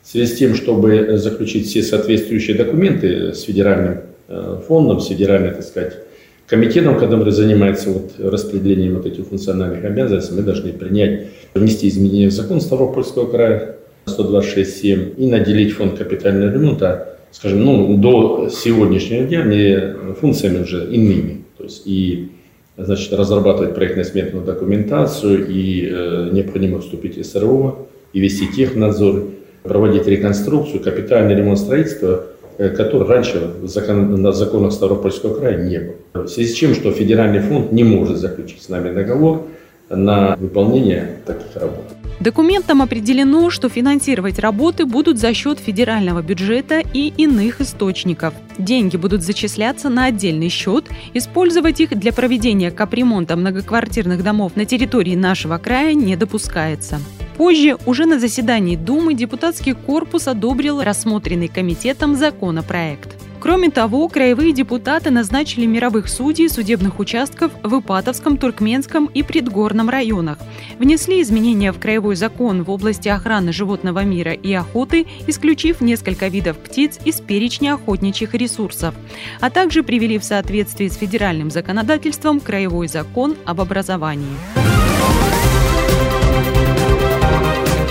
в 0.02 0.08
связи 0.08 0.32
с 0.32 0.38
тем, 0.38 0.54
чтобы 0.54 1.16
заключить 1.16 1.66
все 1.66 1.82
соответствующие 1.82 2.56
документы 2.56 3.32
с 3.32 3.42
федеральным 3.42 4.00
э, 4.28 4.60
фондом, 4.68 5.00
с 5.00 5.08
федеральным, 5.08 5.54
так 5.54 5.64
сказать, 5.64 6.03
комитетом, 6.46 6.98
который 6.98 7.32
занимается 7.32 7.90
вот 7.90 8.12
распределением 8.18 8.96
вот 8.96 9.06
этих 9.06 9.26
функциональных 9.26 9.84
обязанностей, 9.84 10.34
мы 10.34 10.42
должны 10.42 10.72
принять, 10.72 11.28
внести 11.54 11.88
изменения 11.88 12.28
в 12.28 12.32
закон 12.32 12.60
Ставропольского 12.60 13.30
края 13.30 13.76
126.7 14.06 15.16
и 15.16 15.26
наделить 15.26 15.72
фонд 15.72 15.98
капитального 15.98 16.52
ремонта, 16.52 17.18
скажем, 17.30 17.64
ну, 17.64 17.96
до 17.96 18.48
сегодняшнего 18.50 19.24
дня 19.24 19.44
не 19.44 20.14
функциями 20.14 20.62
уже 20.62 20.86
иными. 20.90 21.44
То 21.56 21.64
есть 21.64 21.82
и 21.86 22.30
значит, 22.76 23.12
разрабатывать 23.12 23.74
проектно-сметную 23.74 24.44
документацию 24.44 25.46
и 25.48 25.88
э, 25.88 26.28
необходимо 26.32 26.80
вступить 26.80 27.16
в 27.16 27.24
СРО 27.24 27.86
и 28.12 28.20
вести 28.20 28.48
технадзор, 28.48 29.30
проводить 29.62 30.06
реконструкцию, 30.06 30.80
капитальный 30.80 31.34
ремонт 31.34 31.58
строительства, 31.58 32.26
который 32.58 33.08
раньше 33.08 33.54
на 33.62 34.32
законах 34.32 34.72
Ставропольского 34.72 35.34
края 35.34 35.64
не 35.64 35.78
было. 35.78 36.24
В 36.24 36.28
связи 36.28 36.52
с 36.52 36.54
чем, 36.54 36.74
что 36.74 36.92
федеральный 36.92 37.40
фонд 37.40 37.72
не 37.72 37.84
может 37.84 38.18
заключить 38.18 38.62
с 38.62 38.68
нами 38.68 38.94
договор 38.94 39.46
на 39.90 40.36
выполнение 40.36 41.18
таких 41.26 41.54
работ. 41.56 41.84
Документом 42.20 42.80
определено, 42.80 43.50
что 43.50 43.68
финансировать 43.68 44.38
работы 44.38 44.86
будут 44.86 45.18
за 45.18 45.34
счет 45.34 45.58
федерального 45.58 46.22
бюджета 46.22 46.80
и 46.80 47.12
иных 47.16 47.60
источников. 47.60 48.34
Деньги 48.56 48.96
будут 48.96 49.22
зачисляться 49.22 49.88
на 49.88 50.06
отдельный 50.06 50.48
счет, 50.48 50.84
использовать 51.12 51.80
их 51.80 51.98
для 51.98 52.12
проведения 52.12 52.70
капремонта 52.70 53.36
многоквартирных 53.36 54.22
домов 54.22 54.52
на 54.54 54.64
территории 54.64 55.16
нашего 55.16 55.58
края 55.58 55.94
не 55.94 56.16
допускается. 56.16 57.00
Позже, 57.36 57.76
уже 57.84 58.06
на 58.06 58.18
заседании 58.18 58.76
Думы, 58.76 59.14
депутатский 59.14 59.74
корпус 59.74 60.28
одобрил 60.28 60.82
рассмотренный 60.82 61.48
комитетом 61.48 62.14
законопроект. 62.14 63.16
Кроме 63.44 63.70
того, 63.70 64.08
краевые 64.08 64.54
депутаты 64.54 65.10
назначили 65.10 65.66
мировых 65.66 66.08
судей 66.08 66.48
судебных 66.48 66.98
участков 66.98 67.52
в 67.62 67.78
Ипатовском, 67.78 68.38
Туркменском 68.38 69.04
и 69.04 69.22
Предгорном 69.22 69.90
районах. 69.90 70.38
Внесли 70.78 71.20
изменения 71.20 71.70
в 71.70 71.78
краевой 71.78 72.16
закон 72.16 72.62
в 72.62 72.70
области 72.70 73.08
охраны 73.08 73.52
животного 73.52 74.02
мира 74.02 74.32
и 74.32 74.50
охоты, 74.54 75.06
исключив 75.26 75.82
несколько 75.82 76.28
видов 76.28 76.56
птиц 76.56 76.98
из 77.04 77.20
перечня 77.20 77.74
охотничьих 77.74 78.32
ресурсов, 78.32 78.94
а 79.40 79.50
также 79.50 79.82
привели 79.82 80.18
в 80.18 80.24
соответствии 80.24 80.88
с 80.88 80.96
федеральным 80.96 81.50
законодательством 81.50 82.40
краевой 82.40 82.88
закон 82.88 83.36
об 83.44 83.60
образовании. 83.60 84.38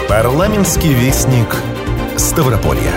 Парламентский 0.09 0.93
вестник 0.93 1.47
Ставрополья. 2.17 2.91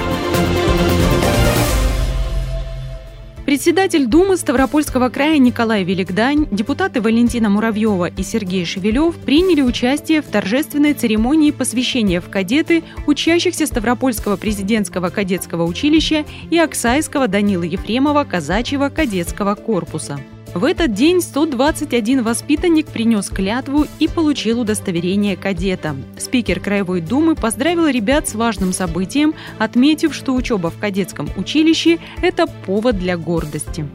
Председатель 3.46 4.06
Думы 4.06 4.36
Ставропольского 4.36 5.08
края 5.08 5.38
Николай 5.38 5.84
Великдань, 5.84 6.48
депутаты 6.50 7.00
Валентина 7.00 7.48
Муравьева 7.48 8.06
и 8.06 8.22
Сергей 8.24 8.64
Шевелев 8.64 9.14
приняли 9.16 9.62
участие 9.62 10.20
в 10.20 10.26
торжественной 10.26 10.94
церемонии 10.94 11.52
посвящения 11.52 12.20
в 12.20 12.28
кадеты 12.28 12.82
учащихся 13.06 13.66
Ставропольского 13.66 14.36
президентского 14.36 15.10
кадетского 15.10 15.62
училища 15.62 16.24
и 16.50 16.58
Оксайского 16.58 17.28
Данила 17.28 17.62
Ефремова 17.62 18.24
казачьего 18.24 18.88
кадетского 18.88 19.54
корпуса. 19.54 20.18
В 20.56 20.64
этот 20.64 20.94
день 20.94 21.20
121 21.20 22.22
воспитанник 22.22 22.86
принес 22.86 23.28
клятву 23.28 23.86
и 23.98 24.08
получил 24.08 24.62
удостоверение 24.62 25.36
кадета. 25.36 25.94
Спикер 26.18 26.60
Краевой 26.60 27.02
Думы 27.02 27.34
поздравил 27.34 27.86
ребят 27.88 28.26
с 28.26 28.34
важным 28.34 28.72
событием, 28.72 29.34
отметив, 29.58 30.14
что 30.14 30.32
учеба 30.32 30.70
в 30.70 30.78
кадетском 30.78 31.28
училище– 31.36 31.98
это 32.22 32.46
повод 32.46 32.98
для 32.98 33.18
гордости. 33.18 33.86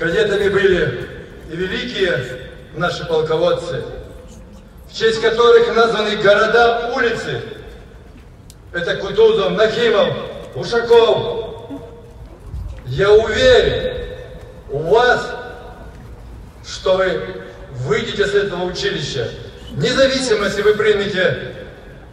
Кадетами 0.00 0.48
были 0.48 1.08
и 1.52 1.54
великие 1.56 2.26
наши 2.74 3.06
полководцы, 3.06 3.84
в 4.90 4.98
честь 4.98 5.20
которых 5.20 5.76
названы 5.76 6.16
города, 6.16 6.92
улицы. 6.96 7.40
Это 8.72 8.96
Кутузов, 8.96 9.52
Нахимов, 9.52 10.08
Ушаков. 10.56 11.70
Я 12.86 13.12
уверен, 13.12 13.96
у 14.72 14.78
вас 14.78 15.39
что 16.70 16.96
вы 16.96 17.20
выйдете 17.70 18.26
с 18.26 18.34
этого 18.34 18.64
училища, 18.64 19.28
независимо, 19.72 20.46
если 20.46 20.62
вы 20.62 20.74
примете 20.74 21.54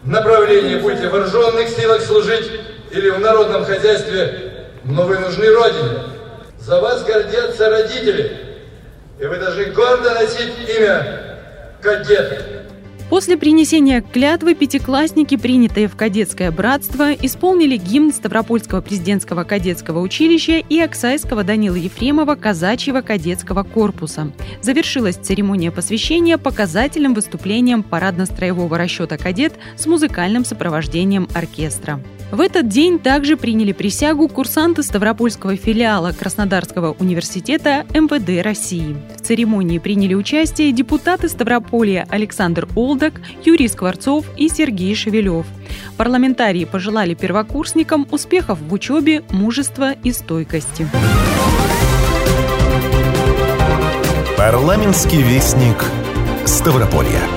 направление, 0.03 0.77
будете 0.77 1.07
в 1.07 1.11
вооруженных 1.11 1.69
силах 1.69 2.01
служить 2.01 2.49
или 2.91 3.09
в 3.09 3.19
народном 3.19 3.65
хозяйстве, 3.65 4.67
но 4.83 5.03
вы 5.03 5.19
нужны 5.19 5.49
Родине. 5.49 5.99
За 6.59 6.79
вас 6.79 7.03
гордятся 7.03 7.69
родители, 7.69 8.39
и 9.19 9.25
вы 9.25 9.37
должны 9.37 9.65
гордо 9.65 10.13
носить 10.13 10.53
имя 10.77 11.39
кадета. 11.81 12.41
После 13.09 13.37
принесения 13.37 14.01
клятвы 14.01 14.53
пятиклассники, 14.53 15.37
принятые 15.37 15.87
в 15.87 15.95
кадетское 15.95 16.51
братство, 16.51 17.13
исполнили 17.13 17.77
гимн 17.77 18.11
Ставропольского 18.11 18.81
президентского 18.81 19.45
кадетского 19.45 19.99
училища 19.99 20.57
и 20.57 20.79
Оксайского 20.79 21.45
Данила 21.45 21.75
Ефремова 21.75 22.35
казачьего 22.35 22.99
кадетского 22.99 23.63
корпуса. 23.63 24.33
Завершилась 24.61 25.15
церемония 25.15 25.71
посвящения 25.71 26.37
показательным 26.37 27.13
выступлением 27.13 27.81
парадно-строевого 27.81 28.77
расчета 28.77 29.17
«Кадет» 29.17 29.53
с 29.77 29.85
музыкальным 29.85 30.43
сопровождением 30.43 31.29
оркестра. 31.33 32.01
В 32.29 32.41
этот 32.41 32.67
день 32.67 32.99
также 32.99 33.37
приняли 33.37 33.71
присягу 33.71 34.27
курсанты 34.27 34.83
Ставропольского 34.83 35.55
филиала 35.55 36.11
Краснодарского 36.11 36.93
университета 36.99 37.85
МВД 37.93 38.43
России. 38.43 38.97
В 39.15 39.21
церемонии 39.21 39.79
приняли 39.79 40.13
участие 40.13 40.73
депутаты 40.73 41.29
Ставрополья 41.29 42.05
Александр 42.09 42.67
Олдак, 42.75 43.13
Юрий 43.45 43.69
Скворцов 43.69 44.25
и 44.35 44.49
Сергей 44.49 44.93
Шевелев. 44.93 45.45
Парламентарии 45.95 46.65
пожелали 46.65 47.13
первокурсникам 47.13 48.05
успехов 48.11 48.59
в 48.59 48.73
учебе, 48.73 49.23
мужества 49.29 49.93
и 49.93 50.11
стойкости. 50.11 50.85
Парламентский 54.37 55.21
вестник 55.21 55.83
Ставрополья. 56.45 57.36